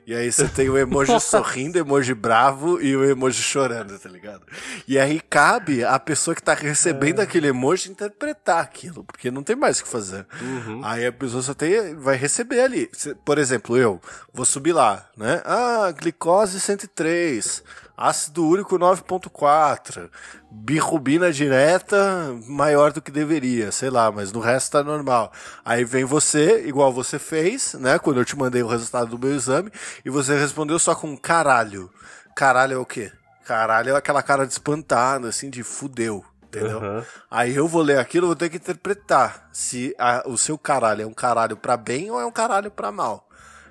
E 0.06 0.14
aí 0.14 0.32
você 0.32 0.48
tem 0.48 0.70
o 0.70 0.78
emoji 0.78 1.18
sorrindo, 1.20 1.80
emoji 1.80 2.14
bravo 2.14 2.80
e 2.82 2.96
o 2.96 3.04
emoji 3.04 3.42
chorando, 3.42 3.98
tá 3.98 4.08
ligado? 4.08 4.46
E 4.88 5.00
aí 5.00 5.20
cabe 5.20 5.84
a 5.84 6.00
pessoa 6.00 6.36
que 6.36 6.44
tá 6.44 6.54
recebendo 6.54 7.20
é. 7.20 7.24
aquele 7.24 7.48
emoji 7.48 7.90
interpretar 7.90 8.64
aquilo, 8.64 9.04
porque 9.04 9.32
não 9.32 9.42
tem 9.42 9.56
mais 9.56 9.80
o 9.80 9.84
que 9.84 9.90
fazer. 9.90 10.26
Uhum. 10.42 10.82
Aí 10.84 11.06
a 11.08 11.12
pessoa 11.12 11.42
só 11.42 11.54
tem, 11.54 11.96
vai 11.96 12.16
receber 12.16 12.62
ali. 12.62 12.90
Por 13.24 13.40
exemplo, 13.40 13.78
eu 13.78 14.00
vou 14.32 14.46
subir 14.46 14.74
lá, 14.74 15.10
né? 15.18 15.42
Ah, 15.44 15.92
glicose 15.92 16.60
103 16.60 17.64
ácido 17.98 18.46
úrico 18.46 18.78
9.4, 18.78 20.10
birrubina 20.52 21.32
direta 21.32 22.36
maior 22.48 22.92
do 22.92 23.02
que 23.02 23.12
deveria, 23.12 23.72
sei 23.72 23.90
lá, 23.90 24.12
mas 24.12 24.32
no 24.32 24.40
resto 24.40 24.72
tá 24.74 24.84
normal. 24.84 25.32
Aí 25.64 25.84
vem 25.86 26.04
você, 26.06 26.66
igual 26.68 26.92
você 26.92 27.18
fez, 27.20 27.74
né, 27.76 27.98
quando 28.00 28.20
eu 28.20 28.26
te 28.26 28.38
mandei 28.38 28.62
o 28.64 28.68
resultado 28.68 29.10
do 29.16 29.20
meu 29.20 29.36
exame, 29.36 29.72
e 30.04 30.10
você 30.10 30.38
respondeu 30.38 30.78
só 30.80 30.94
com 30.96 31.16
caralho. 31.18 31.90
Caralho 32.36 32.74
é 32.74 32.78
o 32.78 32.86
quê? 32.86 33.12
Caralho 33.46 33.92
é 33.92 33.96
aquela 33.98 34.24
cara 34.24 34.46
de 34.46 34.52
espantado, 34.54 35.28
assim, 35.28 35.50
de 35.50 35.64
fudeu. 35.64 36.24
Entendeu? 36.44 36.78
Aham. 36.80 37.06
Aí 37.30 37.54
eu 37.56 37.68
vou 37.68 37.82
ler 37.82 38.00
aquilo, 38.00 38.28
vou 38.28 38.36
ter 38.36 38.50
que 38.50 38.56
interpretar 38.56 39.50
se 39.52 39.94
a- 40.00 40.24
o 40.26 40.38
seu 40.38 40.58
caralho 40.58 41.02
é 41.02 41.06
um 41.06 41.14
caralho 41.14 41.58
pra 41.58 41.76
bem 41.76 42.10
ou 42.10 42.20
é 42.20 42.26
um 42.26 42.32
caralho 42.32 42.72
pra 42.72 42.94
mal. 42.94 43.28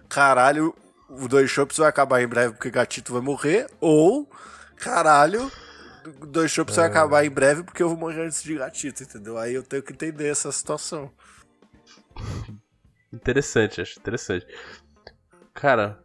Caralho, 0.07 0.75
o 1.09 1.29
dois 1.29 1.51
shops 1.51 1.79
vai 1.79 1.89
acabar 1.89 2.23
em 2.23 2.27
breve 2.27 2.55
porque 2.55 2.71
gatito 2.71 3.13
vai 3.13 3.23
morrer, 3.23 3.69
ou 3.81 4.29
caralho, 4.77 5.51
o 6.21 6.27
dois 6.27 6.51
shops 6.51 6.77
vai 6.77 6.87
acabar 6.87 7.25
em 7.25 7.31
breve 7.31 7.63
porque 7.63 7.83
eu 7.83 7.89
vou 7.89 7.99
morrer 7.99 8.27
antes 8.27 8.43
de 8.43 8.55
gatito, 8.55 9.03
entendeu? 9.03 9.39
Aí 9.39 9.55
eu 9.55 9.63
tenho 9.63 9.83
que 9.83 9.93
entender 9.93 10.29
essa 10.29 10.51
situação. 10.53 11.11
Interessante, 13.13 13.81
acho 13.81 14.01
interessante. 14.01 14.45
Cara, 15.55 16.03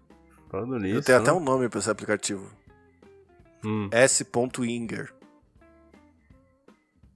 falando 0.47 0.77
nisso. 0.77 0.97
eu 0.97 1.01
tenho 1.01 1.17
até 1.17 1.31
né? 1.31 1.37
um 1.37 1.39
nome 1.39 1.67
pra 1.67 1.79
esse 1.79 1.89
aplicativo. 1.89 2.47
Hum, 3.65 3.89
S.Inger. 3.91 5.11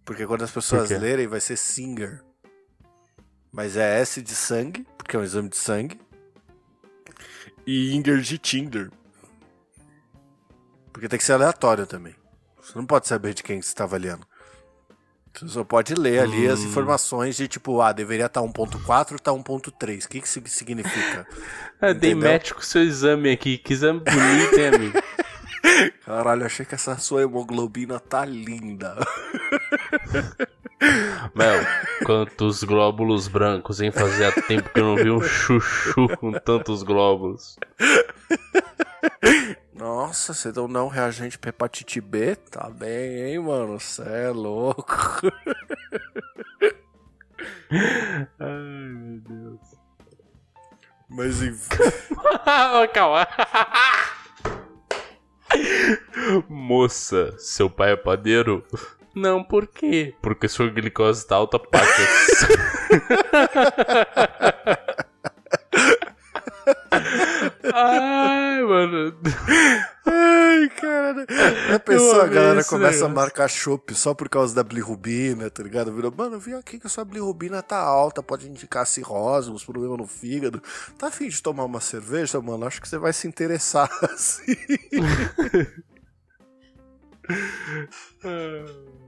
Porque 0.03 0.25
quando 0.25 0.43
as 0.43 0.51
pessoas 0.51 0.89
lerem 0.89 1.27
vai 1.27 1.39
ser 1.39 1.57
Singer. 1.57 2.23
Mas 3.51 3.77
é 3.77 3.99
S 4.01 4.21
de 4.21 4.33
sangue, 4.33 4.85
porque 4.97 5.15
é 5.15 5.19
um 5.19 5.23
exame 5.23 5.47
de 5.47 5.57
sangue. 5.57 5.99
E 7.65 7.95
Inger 7.95 8.19
de 8.21 8.37
Tinder. 8.37 8.91
Porque 10.91 11.07
tem 11.07 11.17
que 11.17 11.25
ser 11.25 11.33
aleatório 11.33 11.85
também. 11.87 12.15
Você 12.61 12.77
não 12.77 12.85
pode 12.85 13.07
saber 13.07 13.33
de 13.33 13.43
quem 13.43 13.61
você 13.61 13.69
está 13.69 13.83
avaliando. 13.83 14.25
Você 15.33 15.47
só 15.47 15.63
pode 15.63 15.95
ler 15.95 16.19
ali 16.19 16.47
as 16.47 16.59
Hum. 16.61 16.65
informações 16.67 17.35
de 17.35 17.47
tipo, 17.47 17.81
ah, 17.81 17.91
deveria 17.91 18.27
estar 18.27 18.41
1.4, 18.41 19.19
tá 19.19 19.31
1.3. 19.31 20.05
O 20.05 20.09
que 20.09 20.21
que 20.21 20.27
isso 20.27 20.39
significa? 20.47 21.25
é, 21.81 21.93
dei 21.93 22.11
entendeu? 22.11 22.31
match 22.31 22.51
com 22.51 22.59
o 22.59 22.63
seu 22.63 22.83
exame 22.83 23.31
aqui. 23.31 23.57
Que 23.57 23.73
exame 23.73 23.99
bonito, 23.99 24.59
hein, 24.59 24.67
amigo? 24.75 24.99
Caralho, 26.05 26.45
achei 26.45 26.65
que 26.65 26.75
essa 26.75 26.97
sua 26.99 27.23
hemoglobina 27.23 27.99
tá 27.99 28.23
linda. 28.25 28.95
Mel, 31.33 31.59
quantos 32.05 32.63
glóbulos 32.63 33.27
brancos, 33.27 33.81
hein? 33.81 33.91
Fazia 33.91 34.31
tempo 34.31 34.69
que 34.69 34.79
eu 34.79 34.85
não 34.85 34.95
vi 34.95 35.09
um 35.09 35.21
chuchu 35.21 36.07
com 36.17 36.31
tantos 36.31 36.83
glóbulos. 36.83 37.57
Nossa, 39.73 40.33
você 40.33 40.51
deu 40.51 40.67
não 40.67 40.87
reagente 40.87 41.37
pra 41.37 41.49
hepatite 41.49 41.99
B? 41.99 42.35
Tá 42.35 42.69
bem, 42.69 43.23
hein, 43.23 43.39
mano? 43.39 43.79
Você 43.79 44.03
é 44.03 44.29
louco. 44.29 45.31
Ai, 48.39 48.93
meu 48.93 49.19
Deus. 49.21 49.59
Mas 51.09 51.41
enfim. 51.41 51.77
Calma. 52.93 53.27
Moça, 56.49 57.37
seu 57.37 57.69
pai 57.69 57.91
é 57.93 57.95
padeiro? 57.95 58.65
Não, 59.15 59.43
por 59.43 59.67
quê? 59.67 60.15
Porque 60.21 60.47
sua 60.47 60.69
glicose 60.69 61.27
tá 61.27 61.35
alta, 61.35 61.59
pacas. 61.59 62.47
Ai, 67.73 68.61
mano. 68.63 69.15
Ai, 70.05 70.69
cara. 70.69 71.25
A 71.75 71.79
pessoa, 71.79 72.23
a 72.23 72.27
galera 72.27 72.63
começa 72.63 73.05
a 73.05 73.07
negócio. 73.07 73.09
marcar 73.09 73.47
chopp 73.49 73.93
só 73.95 74.13
por 74.13 74.29
causa 74.29 74.55
da 74.55 74.63
bilirrubina, 74.63 75.49
tá 75.49 75.63
ligado? 75.63 75.93
Virou, 75.93 76.13
mano, 76.15 76.35
eu 76.35 76.39
vi 76.39 76.53
aqui 76.53 76.79
que 76.79 76.87
a 76.87 76.89
sua 76.89 77.05
bilirrubina 77.05 77.61
tá 77.61 77.77
alta, 77.77 78.21
pode 78.23 78.47
indicar 78.47 78.85
cirrose, 78.85 79.51
uns 79.51 79.63
problemas 79.63 79.97
no 79.97 80.07
fígado. 80.07 80.61
Tá 80.97 81.07
afim 81.07 81.27
de 81.29 81.41
tomar 81.41 81.65
uma 81.65 81.79
cerveja, 81.79 82.41
mano? 82.41 82.65
Acho 82.65 82.81
que 82.81 82.87
você 82.87 82.97
vai 82.97 83.13
se 83.13 83.27
interessar, 83.27 83.89
assim. 84.03 84.55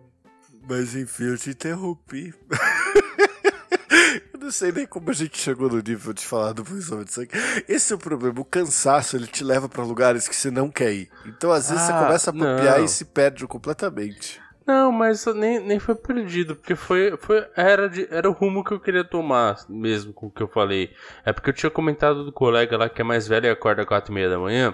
Mas 0.68 0.96
enfim, 0.96 1.26
eu 1.26 1.38
te 1.38 1.52
interrompi. 1.52 2.34
eu 4.34 4.40
não 4.40 4.52
sei 4.52 4.72
nem 4.72 4.86
como 4.86 5.10
a 5.10 5.14
gente 5.14 5.38
chegou 5.38 5.70
no 5.70 5.78
nível 5.82 6.14
de 6.14 6.26
falar 6.26 6.54
do 6.54 6.62
exame 6.76 7.06
de 7.06 7.14
sangue. 7.14 7.30
Esse 7.68 7.94
é 7.94 7.96
o 7.96 8.00
problema. 8.00 8.40
O 8.40 8.46
cansaço, 8.46 9.16
ele 9.16 9.28
te 9.28 9.44
leva 9.44 9.70
pra 9.70 9.84
lugares 9.84 10.28
que 10.28 10.36
você 10.36 10.50
não 10.50 10.70
quer 10.70 10.94
ir. 10.94 11.10
Então, 11.26 11.52
às 11.52 11.70
vezes, 11.70 11.84
você 11.86 11.92
Ah, 11.92 12.04
começa 12.06 12.30
a 12.32 12.34
papiar 12.34 12.84
e 12.84 12.88
se 12.88 13.06
perde 13.06 13.46
completamente. 13.48 14.42
Não, 14.66 14.92
mas 14.92 15.24
nem, 15.28 15.60
nem 15.60 15.78
foi 15.78 15.94
perdido, 15.94 16.56
porque 16.56 16.76
foi, 16.76 17.16
foi 17.18 17.46
era, 17.56 17.88
de, 17.88 18.08
era 18.10 18.28
o 18.28 18.34
rumo 18.34 18.64
que 18.64 18.72
eu 18.72 18.80
queria 18.80 19.04
tomar 19.04 19.58
mesmo 19.70 20.12
com 20.12 20.26
o 20.26 20.32
que 20.32 20.42
eu 20.42 20.48
falei. 20.48 20.92
É 21.24 21.32
porque 21.32 21.52
eu 21.52 21.54
tinha 21.54 21.70
comentado 21.70 22.26
do 22.26 22.32
colega 22.32 22.76
lá 22.76 22.90
que 22.90 23.00
é 23.00 23.04
mais 23.04 23.28
velho 23.28 23.46
e 23.46 23.50
acorda 23.52 23.84
às 23.84 23.88
quatro 23.88 24.12
e 24.12 24.16
meia 24.16 24.28
da 24.28 24.40
manhã, 24.40 24.74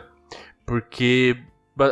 porque, 0.65 1.35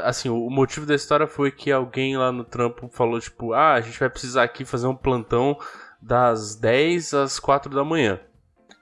assim, 0.03 0.29
o, 0.29 0.49
motivo 0.49 0.85
da 0.85 0.95
história 0.95 1.27
foi 1.27 1.51
que 1.51 1.71
alguém 1.71 2.17
lá 2.17 2.31
no 2.31 2.43
trampo 2.43 2.89
falou, 2.89 3.19
tipo, 3.19 3.53
ah, 3.53 3.73
a 3.73 3.81
gente 3.81 3.99
vai 3.99 4.09
precisar 4.09 4.43
aqui 4.43 4.65
fazer 4.65 4.87
um 4.87 4.95
plantão 4.95 5.57
das 6.01 6.55
10 6.55 7.13
às 7.13 7.39
4 7.39 7.73
da 7.73 7.83
manhã. 7.83 8.19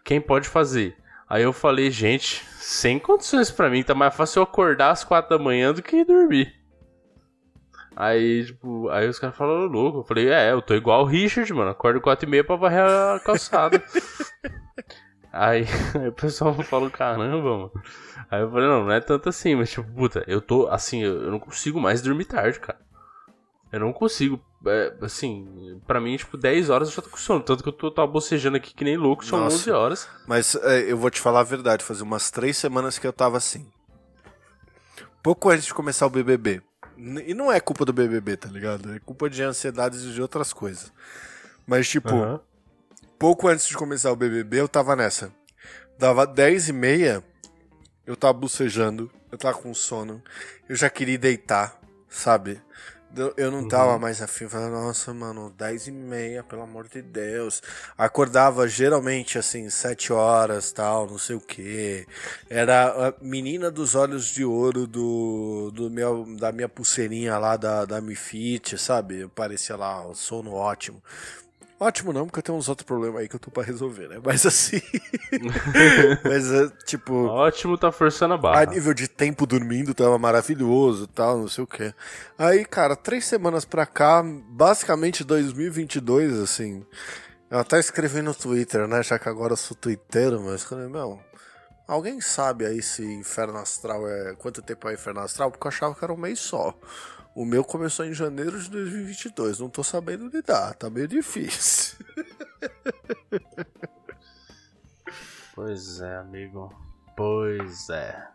Quem 0.04 0.22
pode 0.22 0.48
fazer? 0.48 0.96
Aí 1.30 1.44
eu 1.44 1.52
falei, 1.52 1.92
gente, 1.92 2.46
sem 2.56 2.98
condições 3.00 3.52
pra 3.52 3.70
mim, 3.70 3.84
tá 3.84 3.94
mais 3.94 4.16
fácil 4.16 4.40
eu 4.40 4.44
acordar 4.44 4.92
às 4.92 5.04
4 5.04 5.38
da 5.38 5.44
manhã 5.44 5.74
do 5.74 5.82
que 5.82 6.06
dormir. 6.06 6.56
Aí, 7.96 8.46
tipo, 8.46 8.90
aí 8.90 9.10
os 9.10 9.18
caras 9.18 9.36
falaram 9.36 9.66
louco. 9.66 10.00
Eu 10.00 10.04
falei, 10.04 10.30
é, 10.30 10.52
eu 10.52 10.62
tô 10.62 10.76
igual 10.76 11.02
o 11.02 11.06
Richard, 11.06 11.52
mano. 11.52 11.72
Acordo 11.72 12.00
4 12.00 12.28
e 12.28 12.30
meia 12.30 12.44
pra 12.44 12.56
varrer 12.56 12.84
a 12.84 13.20
calçada. 13.20 13.84
aí, 15.32 15.66
aí 16.00 16.08
o 16.08 16.14
pessoal 16.14 16.54
falou, 16.64 16.90
caramba, 16.90 17.42
mano. 17.42 17.72
Aí 18.30 18.42
eu 18.42 18.52
falei, 18.52 18.68
não, 18.68 18.86
não 18.86 18.92
é 18.92 19.00
tanto 19.00 19.30
assim, 19.30 19.56
mas 19.56 19.70
tipo, 19.70 19.90
puta, 19.92 20.24
eu 20.28 20.42
tô, 20.42 20.68
assim, 20.68 21.04
eu, 21.04 21.24
eu 21.24 21.32
não 21.32 21.40
consigo 21.40 21.80
mais 21.80 22.02
dormir 22.02 22.26
tarde, 22.26 22.60
cara. 22.60 22.80
Eu 23.72 23.82
não 23.82 23.92
consigo, 23.92 24.40
é, 24.66 24.94
assim, 25.02 25.82
pra 25.86 26.00
mim, 26.00 26.16
tipo, 26.16 26.38
10 26.38 26.70
horas 26.70 26.88
eu 26.88 26.96
já 26.96 27.02
tô 27.02 27.10
com 27.10 27.18
sono. 27.18 27.44
Tanto 27.44 27.62
que 27.62 27.70
eu 27.70 27.74
tô, 27.74 27.92
tô 27.92 28.08
bocejando 28.08 28.58
aqui 28.58 28.74
que 28.74 28.84
nem 28.84 28.96
louco, 28.96 29.26
são 29.26 29.40
Nossa. 29.40 29.58
11 29.58 29.72
horas. 29.72 30.10
Mas 30.26 30.56
é, 30.56 30.92
eu 30.92 30.98
vou 30.98 31.10
te 31.10 31.20
falar 31.20 31.42
a 31.42 31.44
verdade, 31.44 31.84
fazia 31.84 32.04
umas 32.04 32.32
três 32.32 32.56
semanas 32.56 32.98
que 32.98 33.06
eu 33.06 33.12
tava 33.12 33.38
assim. 33.38 33.70
Pouco 35.22 35.50
antes 35.50 35.66
de 35.66 35.74
começar 35.74 36.06
o 36.06 36.10
BBB. 36.10 36.62
E 36.98 37.34
não 37.34 37.52
é 37.52 37.60
culpa 37.60 37.84
do 37.84 37.94
BBB, 37.94 38.38
tá 38.38 38.50
ligado? 38.50 38.94
É 38.94 39.00
culpa 39.00 39.30
de 39.30 39.44
ansiedades 39.44 40.04
e 40.04 40.14
de 40.14 40.22
outras 40.22 40.54
coisas. 40.54 40.92
Mas, 41.66 41.90
tipo, 41.90 42.10
Aham. 42.10 42.40
Pouco 43.18 43.48
antes 43.48 43.68
de 43.68 43.76
começar 43.76 44.12
o 44.12 44.16
BBB, 44.16 44.62
eu 44.62 44.68
tava 44.68 44.96
nessa. 44.96 45.32
Dava 45.98 46.26
10 46.28 46.70
e 46.70 46.74
meia, 46.74 47.24
eu 48.06 48.16
tava 48.16 48.34
bocejando, 48.34 49.12
eu 49.32 49.38
tava 49.38 49.58
com 49.58 49.74
sono, 49.74 50.22
eu 50.70 50.76
já 50.76 50.90
queria 50.90 51.18
deitar, 51.18 51.80
sabe? 52.08 52.62
Eu- 53.36 53.50
não 53.50 53.68
tava 53.68 53.98
mais 53.98 54.22
afim, 54.22 54.48
falava, 54.48 54.70
nossa, 54.70 55.12
mano, 55.14 55.50
10 55.58 55.88
e 55.88 55.92
meia, 55.92 56.44
pelo 56.44 56.62
amor 56.62 56.88
de 56.88 57.02
Deus. 57.02 57.64
Acordava 57.98 58.68
geralmente, 58.68 59.40
assim, 59.40 59.68
7 59.70 60.12
horas, 60.14 60.72
tal, 60.72 61.08
não 61.08 61.18
sei 61.18 61.36
o 61.36 61.40
que. 61.40 62.06
Era 62.50 63.08
a 63.08 63.14
menina 63.22 63.72
dos 63.72 63.96
olhos 63.96 64.26
de 64.26 64.44
ouro 64.46 64.86
do, 64.86 65.72
do 65.74 65.90
meu, 65.90 66.26
da 66.38 66.52
minha 66.52 66.70
pulseirinha 66.70 67.38
lá 67.40 67.56
da, 67.58 67.86
da 67.86 68.02
Mi 68.02 68.14
Fit, 68.16 68.78
sabe? 68.78 69.22
Eu 69.22 69.30
parecia 69.30 69.76
lá, 69.78 70.06
sono 70.14 70.54
ótimo. 70.54 71.02
Ótimo 71.80 72.12
não, 72.12 72.26
porque 72.26 72.40
eu 72.40 72.44
tenho 72.44 72.58
uns 72.58 72.68
outros 72.68 72.88
problemas 72.88 73.22
aí 73.22 73.28
que 73.28 73.36
eu 73.36 73.40
tô 73.40 73.52
pra 73.52 73.62
resolver, 73.62 74.08
né? 74.08 74.20
Mas 74.24 74.46
assim. 74.48 74.82
mas, 76.24 76.52
é, 76.52 76.70
tipo. 76.86 77.28
Ótimo, 77.28 77.78
tá 77.78 77.92
forçando 77.92 78.34
a 78.34 78.38
barra. 78.38 78.62
A 78.62 78.66
nível 78.66 78.96
de 78.96 79.08
tempo 79.08 79.46
dormindo 79.46 79.94
tava 79.94 80.18
maravilhoso 80.18 81.06
tal, 81.06 81.38
não 81.38 81.48
sei 81.48 81.64
o 81.64 81.68
que. 81.68 81.94
Aí, 82.36 82.66
cara, 82.66 82.96
três 82.96 83.26
semanas 83.26 83.64
pra 83.64 83.86
cá, 83.86 84.24
basicamente 84.24 85.24
2022, 85.24 86.40
assim. 86.40 86.84
Eu 87.50 87.60
até 87.60 87.80
escrevi 87.80 88.24
no 88.24 88.34
Twitter, 88.34 88.88
né? 88.88 89.04
Já 89.04 89.20
que 89.20 89.30
agora 89.30 89.54
eu 89.54 89.58
sou 89.58 89.78
twitteiro, 89.78 90.42
mas 90.42 90.64
falei, 90.64 90.88
meu. 90.88 91.20
Alguém 91.88 92.20
sabe 92.20 92.66
aí 92.66 92.82
se 92.82 93.06
Inferno 93.06 93.60
Astral 93.60 94.06
é. 94.08 94.36
Quanto 94.36 94.64
tempo 94.64 94.90
é 94.90 94.94
Inferno 94.96 95.22
Astral? 95.22 95.52
Porque 95.52 95.68
eu 95.68 95.70
achava 95.70 95.94
que 95.96 96.04
era 96.04 96.12
um 96.12 96.18
mês 96.18 96.40
só. 96.40 96.74
O 97.38 97.46
meu 97.46 97.64
começou 97.64 98.04
em 98.04 98.16
janeiro 98.16 98.60
de 98.60 98.68
2022. 98.72 99.60
Não 99.60 99.70
tô 99.70 99.84
sabendo 99.84 100.28
lidar, 100.28 100.74
tá 100.74 100.90
meio 100.90 101.08
difícil. 101.08 101.96
Pois 105.54 106.02
é, 106.02 106.16
amigo. 106.18 106.72
Pois 107.16 107.90
é. 107.90 108.28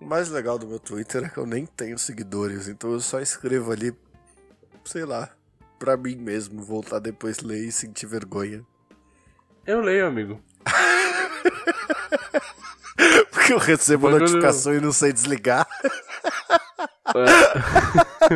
O 0.00 0.06
mais 0.06 0.30
legal 0.30 0.58
do 0.58 0.66
meu 0.66 0.78
Twitter 0.78 1.24
é 1.24 1.28
que 1.28 1.36
eu 1.36 1.44
nem 1.44 1.66
tenho 1.66 1.98
seguidores, 1.98 2.68
então 2.68 2.90
eu 2.92 3.00
só 3.00 3.20
escrevo 3.20 3.70
ali, 3.70 3.94
sei 4.86 5.04
lá, 5.04 5.28
pra 5.78 5.94
mim 5.98 6.16
mesmo, 6.16 6.62
voltar 6.62 6.98
depois 6.98 7.40
ler 7.40 7.66
e 7.66 7.70
sentir 7.72 8.06
vergonha. 8.06 8.64
Eu 9.66 9.82
leio, 9.82 10.06
amigo. 10.06 10.40
Porque 13.30 13.52
eu 13.52 13.58
recebo 13.58 14.04
Bagulho- 14.06 14.22
notificação 14.22 14.74
e 14.74 14.80
não 14.80 14.92
sei 14.92 15.12
desligar. 15.12 15.66
Ah, 17.04 17.20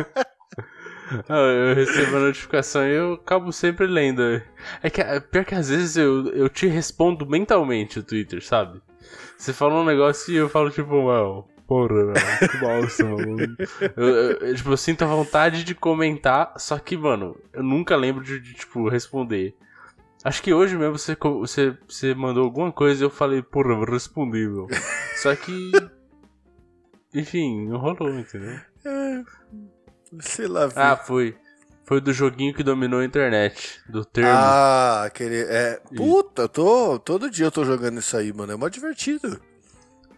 eu 1.29 1.75
recebo 1.75 2.17
a 2.17 2.19
notificação 2.19 2.87
e 2.87 2.93
eu 2.93 3.13
acabo 3.13 3.51
sempre 3.51 3.87
lendo. 3.87 4.41
É 4.81 4.89
que 4.89 5.01
é 5.01 5.19
pior 5.19 5.45
que 5.45 5.55
às 5.55 5.69
vezes 5.69 5.97
eu, 5.97 6.27
eu 6.29 6.49
te 6.49 6.67
respondo 6.67 7.25
mentalmente 7.25 7.99
o 7.99 8.03
Twitter, 8.03 8.43
sabe? 8.43 8.81
Você 9.37 9.53
fala 9.53 9.75
um 9.75 9.85
negócio 9.85 10.33
e 10.33 10.37
eu 10.37 10.49
falo 10.49 10.69
tipo, 10.69 10.95
well, 10.95 11.47
Porra, 11.67 12.13
velho, 12.13 12.51
que 12.51 12.57
bosta, 12.59 13.03
mano. 13.03 13.57
Eu, 13.97 14.07
eu, 14.07 14.55
tipo, 14.55 14.69
eu 14.69 14.77
sinto 14.77 15.03
a 15.03 15.07
vontade 15.07 15.63
de 15.63 15.73
comentar, 15.73 16.53
só 16.57 16.77
que, 16.77 16.95
mano, 16.95 17.35
eu 17.51 17.63
nunca 17.63 17.95
lembro 17.95 18.23
de, 18.23 18.39
de 18.39 18.53
tipo, 18.53 18.87
responder. 18.87 19.55
Acho 20.23 20.43
que 20.43 20.53
hoje 20.53 20.77
mesmo 20.77 20.97
você, 20.97 21.15
você, 21.15 21.77
você 21.87 22.13
mandou 22.13 22.43
alguma 22.43 22.71
coisa 22.71 23.03
e 23.03 23.05
eu 23.05 23.09
falei, 23.09 23.41
porra, 23.41 23.73
eu 23.73 23.83
respondi, 23.83 24.47
meu. 24.47 24.67
Só 25.15 25.35
que. 25.35 25.71
Enfim, 27.13 27.67
não 27.67 27.77
rolou, 27.77 28.13
entendeu? 28.13 28.59
Sei 30.19 30.47
lá, 30.47 30.69
filho. 30.69 30.81
Ah, 30.81 30.97
foi. 30.97 31.37
Foi 31.83 32.01
do 32.01 32.11
joguinho 32.11 32.53
que 32.53 32.63
dominou 32.63 32.99
a 32.99 33.05
internet, 33.05 33.79
do 33.87 34.03
termo. 34.03 34.31
Ah, 34.31 35.03
aquele. 35.05 35.41
É. 35.41 35.79
Puta, 35.95 36.49
tô. 36.49 36.97
Todo 36.97 37.29
dia 37.29 37.45
eu 37.45 37.51
tô 37.51 37.63
jogando 37.63 37.99
isso 37.99 38.17
aí, 38.17 38.33
mano. 38.33 38.53
É 38.53 38.55
mó 38.55 38.67
divertido. 38.67 39.39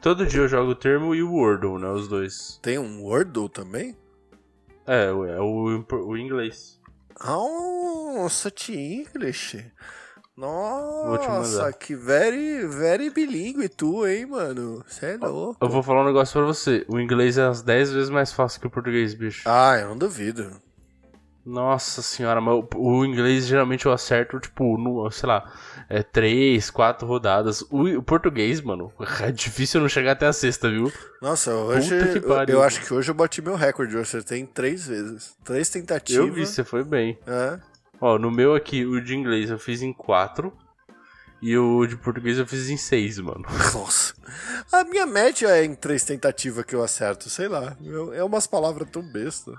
Todo 0.01 0.25
dia 0.25 0.41
eu 0.41 0.47
jogo 0.47 0.71
o 0.71 0.75
termo 0.75 1.13
e 1.13 1.21
o 1.21 1.33
Wordle, 1.33 1.77
né? 1.77 1.89
Os 1.89 2.07
dois. 2.07 2.57
Tem 2.61 2.79
um 2.79 3.03
Wordle 3.03 3.49
também? 3.49 3.97
É, 4.85 5.07
é 5.07 5.41
o, 5.41 5.83
o 5.91 6.17
inglês. 6.17 6.79
Oh, 7.21 8.29
such 8.29 8.71
English. 8.71 9.65
Nossa, 10.37 11.73
que 11.73 11.95
very, 11.95 12.67
very 12.67 13.09
bilíngue 13.09 13.67
tu, 13.67 14.05
hein, 14.05 14.27
mano? 14.27 14.83
Você 14.87 15.07
é 15.07 15.17
louco. 15.17 15.57
Eu 15.59 15.67
vou 15.67 15.81
falar 15.81 16.03
um 16.03 16.05
negócio 16.05 16.33
pra 16.33 16.45
você. 16.45 16.85
O 16.87 16.99
inglês 16.99 17.39
é 17.39 17.43
as 17.47 17.63
10 17.63 17.91
vezes 17.91 18.09
mais 18.11 18.31
fácil 18.31 18.61
que 18.61 18.67
o 18.67 18.69
português, 18.69 19.15
bicho. 19.15 19.41
Ah, 19.45 19.77
eu 19.79 19.89
não 19.89 19.97
duvido. 19.97 20.61
Nossa 21.43 22.03
senhora, 22.03 22.39
mas 22.39 22.63
o, 22.75 23.05
inglês 23.05 23.47
geralmente 23.47 23.85
eu 23.85 23.91
acerto, 23.93 24.37
tipo, 24.37 24.77
no, 24.77 25.09
sei 25.09 25.27
lá, 25.27 25.51
é, 25.89 26.03
três, 26.03 26.69
quatro 26.69 27.07
rodadas. 27.07 27.61
O, 27.71 27.85
o, 27.97 28.03
português, 28.03 28.61
mano, 28.61 28.91
é 29.21 29.31
difícil 29.31 29.81
não 29.81 29.89
chegar 29.89 30.11
até 30.11 30.27
a 30.27 30.33
sexta, 30.33 30.69
viu? 30.69 30.91
Nossa, 31.19 31.51
hoje. 31.55 31.95
Eu, 31.95 32.43
eu, 32.47 32.61
acho 32.61 32.85
que 32.85 32.93
hoje 32.93 33.09
eu 33.09 33.15
bati 33.15 33.41
meu 33.41 33.55
recorde. 33.55 33.95
Eu 33.95 34.01
acertei 34.01 34.39
em 34.39 34.45
três 34.45 34.85
vezes. 34.85 35.35
Três 35.43 35.67
tentativas. 35.69 36.27
Eu 36.27 36.33
vi, 36.33 36.45
você 36.45 36.63
foi 36.63 36.83
bem. 36.83 37.17
É. 37.25 37.57
Ó, 37.99 38.17
no 38.17 38.31
meu 38.31 38.55
aqui, 38.55 38.85
o 38.85 39.01
de 39.01 39.15
inglês 39.15 39.49
eu 39.49 39.57
fiz 39.57 39.81
em 39.81 39.93
quatro. 39.93 40.55
E 41.39 41.55
o 41.55 41.85
de 41.85 41.95
português 41.95 42.39
eu 42.39 42.47
fiz 42.47 42.69
em 42.69 42.77
seis, 42.77 43.19
mano. 43.19 43.45
Nossa. 43.73 44.15
A 44.71 44.83
minha 44.83 45.05
média 45.05 45.47
é 45.49 45.63
em 45.63 45.75
três 45.75 46.03
tentativas 46.03 46.65
que 46.65 46.75
eu 46.75 46.83
acerto, 46.83 47.29
sei 47.29 47.47
lá. 47.47 47.77
É 48.13 48.23
umas 48.23 48.47
palavras 48.47 48.89
tão 48.89 49.03
besta 49.03 49.53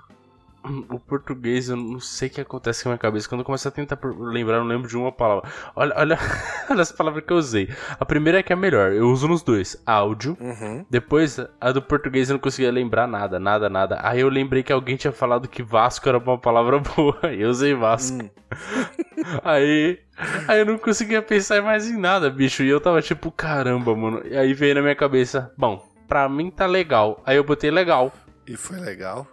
o 0.89 0.99
português, 0.99 1.69
eu 1.69 1.75
não 1.75 1.99
sei 1.99 2.27
o 2.27 2.31
que 2.31 2.41
acontece 2.41 2.83
com 2.83 2.89
a 2.89 2.91
minha 2.91 2.99
cabeça. 2.99 3.27
Quando 3.27 3.41
eu 3.41 3.45
começo 3.45 3.67
a 3.67 3.71
tentar 3.71 3.99
lembrar, 4.03 4.57
eu 4.57 4.61
não 4.61 4.67
lembro 4.67 4.87
de 4.87 4.95
uma 4.95 5.11
palavra. 5.11 5.49
Olha, 5.75 5.93
olha, 5.97 6.17
olha 6.69 6.81
essa 6.81 6.93
palavra 6.93 7.21
que 7.21 7.31
eu 7.31 7.37
usei. 7.37 7.69
A 7.99 8.05
primeira 8.05 8.39
é 8.39 8.43
que 8.43 8.53
é 8.53 8.55
melhor. 8.55 8.91
Eu 8.91 9.09
uso 9.09 9.27
nos 9.27 9.41
dois. 9.41 9.81
Áudio. 9.85 10.37
Uhum. 10.39 10.85
Depois, 10.89 11.39
a 11.59 11.71
do 11.71 11.81
português 11.81 12.29
eu 12.29 12.33
não 12.33 12.39
conseguia 12.39 12.71
lembrar 12.71 13.07
nada, 13.07 13.39
nada, 13.39 13.69
nada. 13.69 13.99
Aí 14.03 14.21
eu 14.21 14.29
lembrei 14.29 14.63
que 14.63 14.71
alguém 14.71 14.95
tinha 14.95 15.11
falado 15.11 15.47
que 15.47 15.63
Vasco 15.63 16.07
era 16.07 16.17
uma 16.17 16.37
palavra 16.37 16.79
boa. 16.95 17.19
E 17.31 17.41
eu 17.41 17.49
usei 17.49 17.73
Vasco. 17.73 18.23
Hum. 18.23 18.29
aí, 19.43 19.99
aí 20.47 20.59
eu 20.59 20.65
não 20.65 20.77
conseguia 20.77 21.21
pensar 21.21 21.61
mais 21.61 21.89
em 21.89 21.97
nada, 21.97 22.29
bicho. 22.29 22.63
E 22.63 22.69
eu 22.69 22.79
tava 22.79 23.01
tipo, 23.01 23.31
caramba, 23.31 23.95
mano. 23.95 24.21
E 24.25 24.37
aí 24.37 24.53
veio 24.53 24.75
na 24.75 24.81
minha 24.81 24.95
cabeça, 24.95 25.51
bom, 25.57 25.83
pra 26.07 26.27
mim 26.29 26.49
tá 26.49 26.65
legal. 26.65 27.21
Aí 27.25 27.37
eu 27.37 27.43
botei 27.43 27.71
legal. 27.71 28.13
E 28.47 28.55
foi 28.57 28.79
legal? 28.79 29.27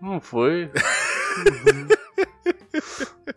Não 0.00 0.20
foi. 0.20 0.70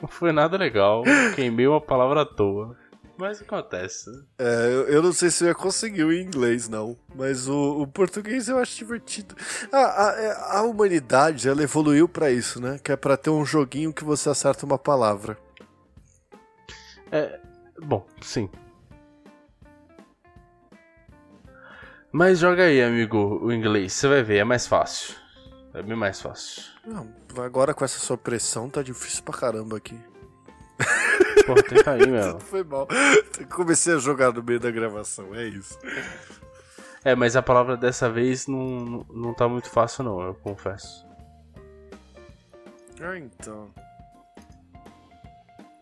não 0.01 0.07
foi 0.07 0.31
nada 0.31 0.57
legal. 0.57 1.03
Queimei 1.35 1.67
uma 1.67 1.81
palavra 1.81 2.21
à 2.21 2.25
toa. 2.25 2.75
Mas 3.19 3.41
acontece. 3.41 4.09
É, 4.37 4.65
eu, 4.67 4.87
eu, 4.87 5.03
não 5.03 5.11
sei 5.11 5.29
se 5.29 5.43
eu 5.43 5.49
ia 5.49 5.53
conseguir 5.53 6.05
o 6.05 6.13
inglês, 6.13 6.69
não. 6.69 6.97
Mas 7.13 7.49
o, 7.49 7.81
o 7.81 7.85
português 7.85 8.47
eu 8.47 8.57
acho 8.57 8.77
divertido. 8.77 9.35
A, 9.73 9.77
a, 9.77 10.21
é, 10.21 10.57
a 10.57 10.63
humanidade, 10.63 11.49
ela 11.49 11.61
evoluiu 11.61 12.07
para 12.07 12.31
isso, 12.31 12.61
né? 12.61 12.79
Que 12.81 12.93
é 12.93 12.95
pra 12.95 13.17
ter 13.17 13.29
um 13.29 13.45
joguinho 13.45 13.91
que 13.91 14.05
você 14.05 14.29
acerta 14.29 14.65
uma 14.65 14.77
palavra. 14.77 15.37
É. 17.11 17.41
Bom, 17.77 18.07
sim. 18.21 18.49
Mas 22.09 22.39
joga 22.39 22.63
aí, 22.63 22.81
amigo, 22.81 23.39
o 23.43 23.51
inglês. 23.51 23.91
Você 23.91 24.07
vai 24.07 24.23
ver, 24.23 24.37
é 24.37 24.43
mais 24.45 24.65
fácil. 24.65 25.13
É 25.73 25.81
bem 25.81 25.95
mais 25.95 26.19
fácil. 26.19 26.63
Não, 26.85 27.13
agora 27.43 27.73
com 27.73 27.85
essa 27.85 27.99
sua 27.99 28.17
pressão 28.17 28.69
tá 28.69 28.81
difícil 28.81 29.23
pra 29.23 29.37
caramba 29.37 29.77
aqui. 29.77 29.99
Pô, 31.45 31.55
tenta 31.63 31.91
aí, 31.91 32.07
meu. 32.07 32.39
Foi 32.41 32.63
mal. 32.63 32.87
Comecei 33.51 33.95
a 33.95 33.97
jogar 33.97 34.33
no 34.33 34.43
meio 34.43 34.59
da 34.59 34.71
gravação, 34.71 35.33
é 35.35 35.45
isso. 35.45 35.77
É, 37.03 37.15
mas 37.15 37.35
a 37.35 37.41
palavra 37.41 37.77
dessa 37.77 38.09
vez 38.09 38.47
não, 38.47 39.05
não 39.09 39.33
tá 39.33 39.47
muito 39.47 39.69
fácil 39.69 40.03
não, 40.03 40.21
eu 40.21 40.35
confesso. 40.35 41.07
Ah, 43.01 43.17
então. 43.17 43.69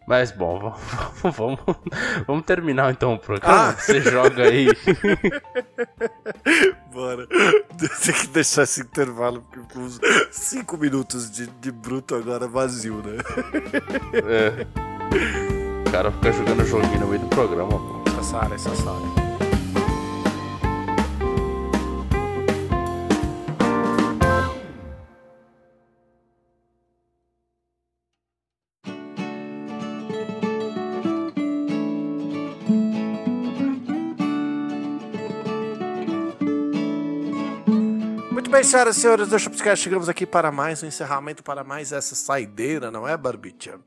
Mas 0.07 0.31
bom, 0.31 0.73
vamos, 1.21 1.35
vamos, 1.35 1.59
vamos 2.25 2.45
terminar 2.45 2.93
então 2.93 3.15
o 3.15 3.19
programa. 3.19 3.71
Ah. 3.71 3.73
Você 3.73 3.99
joga 3.99 4.43
aí. 4.43 4.67
Bora. 6.93 7.27
Tem 7.27 8.15
que 8.15 8.27
deixar 8.27 8.63
esse 8.63 8.79
intervalo, 8.79 9.41
porque 9.41 9.59
ficou 9.67 9.83
uns 9.83 9.99
5 10.31 10.77
minutos 10.77 11.29
de, 11.29 11.47
de 11.47 11.71
bruto 11.73 12.15
agora 12.15 12.47
vazio, 12.47 13.03
né? 13.03 13.17
É. 14.13 14.65
O 15.85 15.91
cara 15.91 16.09
fica 16.09 16.31
jogando 16.31 16.65
joguinho 16.65 17.01
no 17.01 17.07
meio 17.07 17.21
do 17.21 17.27
programa, 17.27 17.71
pô. 17.71 18.03
Essa 18.17 18.37
área, 18.37 18.55
essa 18.55 18.69
senhoras 38.67 38.97
e 38.97 38.99
senhores 38.99 39.29
do 39.29 39.39
Shopscast, 39.39 39.81
chegamos 39.81 40.09
aqui 40.09 40.25
para 40.25 40.51
mais 40.51 40.83
um 40.83 40.87
encerramento, 40.87 41.41
para 41.41 41.63
mais 41.63 41.93
essa 41.93 42.13
saideira, 42.15 42.91
não 42.91 43.07
é, 43.07 43.15
Barbicha? 43.15 43.79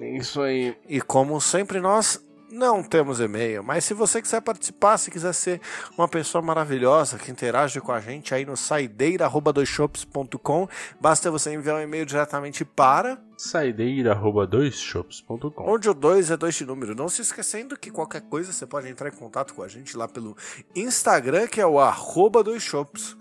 Isso 0.00 0.40
aí. 0.40 0.74
E 0.88 1.02
como 1.02 1.38
sempre, 1.42 1.78
nós 1.78 2.24
não 2.50 2.82
temos 2.82 3.20
e-mail, 3.20 3.62
mas 3.62 3.84
se 3.84 3.92
você 3.92 4.22
quiser 4.22 4.40
participar, 4.40 4.96
se 4.96 5.10
quiser 5.10 5.34
ser 5.34 5.60
uma 5.96 6.08
pessoa 6.08 6.40
maravilhosa 6.40 7.18
que 7.18 7.30
interage 7.30 7.82
com 7.82 7.92
a 7.92 8.00
gente 8.00 8.34
aí 8.34 8.46
no 8.46 8.56
saideira.doisshops.com, 8.56 10.66
basta 10.98 11.30
você 11.30 11.52
enviar 11.52 11.76
um 11.76 11.82
e-mail 11.82 12.06
diretamente 12.06 12.64
para 12.64 13.18
saideira.doisshops.com 13.36 15.70
Onde 15.70 15.90
o 15.90 15.94
2 15.94 16.30
é 16.30 16.36
dois 16.38 16.54
de 16.54 16.64
número. 16.64 16.94
Não 16.94 17.10
se 17.10 17.20
esquecendo 17.20 17.76
que 17.76 17.90
qualquer 17.90 18.22
coisa 18.22 18.54
você 18.54 18.66
pode 18.66 18.88
entrar 18.88 19.10
em 19.10 19.16
contato 19.16 19.52
com 19.52 19.62
a 19.62 19.68
gente 19.68 19.98
lá 19.98 20.08
pelo 20.08 20.34
Instagram, 20.74 21.46
que 21.46 21.60
é 21.60 21.66
o 21.66 21.78
arroba 21.78 22.42
doisshops 22.42 23.19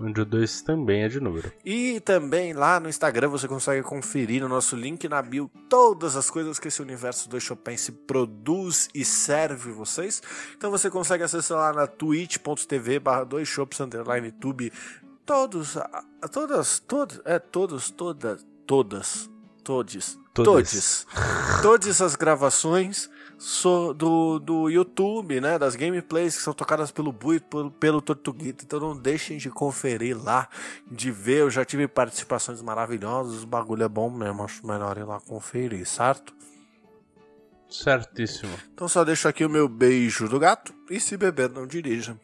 onde 0.00 0.20
o 0.20 0.24
2 0.24 0.62
também 0.62 1.02
é 1.02 1.08
de 1.08 1.20
número. 1.20 1.52
E 1.64 2.00
também 2.00 2.52
lá 2.52 2.80
no 2.80 2.88
Instagram 2.88 3.28
você 3.28 3.46
consegue 3.46 3.82
conferir 3.82 4.40
no 4.40 4.48
nosso 4.48 4.74
link 4.74 5.08
na 5.08 5.20
bio 5.20 5.50
todas 5.68 6.16
as 6.16 6.30
coisas 6.30 6.58
que 6.58 6.68
esse 6.68 6.80
universo 6.80 7.28
do 7.28 7.38
Chopin 7.40 7.76
se 7.76 7.92
produz 7.92 8.88
e 8.94 9.04
serve 9.04 9.70
vocês. 9.70 10.22
Então 10.56 10.70
você 10.70 10.88
consegue 10.88 11.22
acessar 11.22 11.58
lá 11.58 11.72
na 11.72 11.86
twitch.tv 11.86 12.98
barra 12.98 13.26
2shops 13.26 13.84
underline 13.84 14.32
tube 14.32 14.72
todos, 15.26 15.76
todas, 16.32 16.78
todas, 16.80 17.20
é, 17.24 17.38
todos, 17.38 17.90
todas, 17.90 18.46
todas, 18.66 19.30
todes, 19.62 20.18
todes, 20.32 21.06
todas 21.62 22.00
as 22.00 22.16
gravações 22.16 23.08
so, 23.42 23.94
do, 23.94 24.38
do 24.38 24.68
YouTube, 24.68 25.40
né? 25.40 25.58
Das 25.58 25.74
gameplays 25.74 26.36
que 26.36 26.42
são 26.42 26.52
tocadas 26.52 26.90
pelo 26.90 27.10
Bui, 27.10 27.40
pelo, 27.40 27.70
pelo 27.70 28.02
Tortuguita. 28.02 28.64
Então 28.64 28.78
não 28.78 28.94
deixem 28.94 29.38
de 29.38 29.48
conferir 29.48 30.22
lá, 30.22 30.46
de 30.86 31.10
ver. 31.10 31.40
Eu 31.40 31.50
já 31.50 31.64
tive 31.64 31.88
participações 31.88 32.60
maravilhosas. 32.60 33.42
O 33.42 33.46
bagulho 33.46 33.82
é 33.82 33.88
bom 33.88 34.10
mesmo. 34.10 34.44
Acho 34.44 34.66
melhor 34.66 34.98
ir 34.98 35.04
lá 35.04 35.18
conferir, 35.20 35.86
certo? 35.88 36.34
Certíssimo. 37.70 38.52
Então 38.74 38.86
só 38.86 39.04
deixo 39.04 39.26
aqui 39.26 39.42
o 39.42 39.48
meu 39.48 39.66
beijo 39.66 40.28
do 40.28 40.38
gato. 40.38 40.74
E 40.90 41.00
se 41.00 41.16
beber, 41.16 41.48
não 41.48 41.66
dirija. 41.66 42.20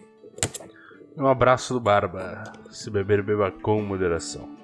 Um 1.16 1.26
abraço 1.26 1.72
do 1.72 1.80
Barba. 1.80 2.52
Se 2.70 2.90
beber, 2.90 3.22
beba 3.22 3.50
com 3.50 3.80
moderação. 3.80 4.54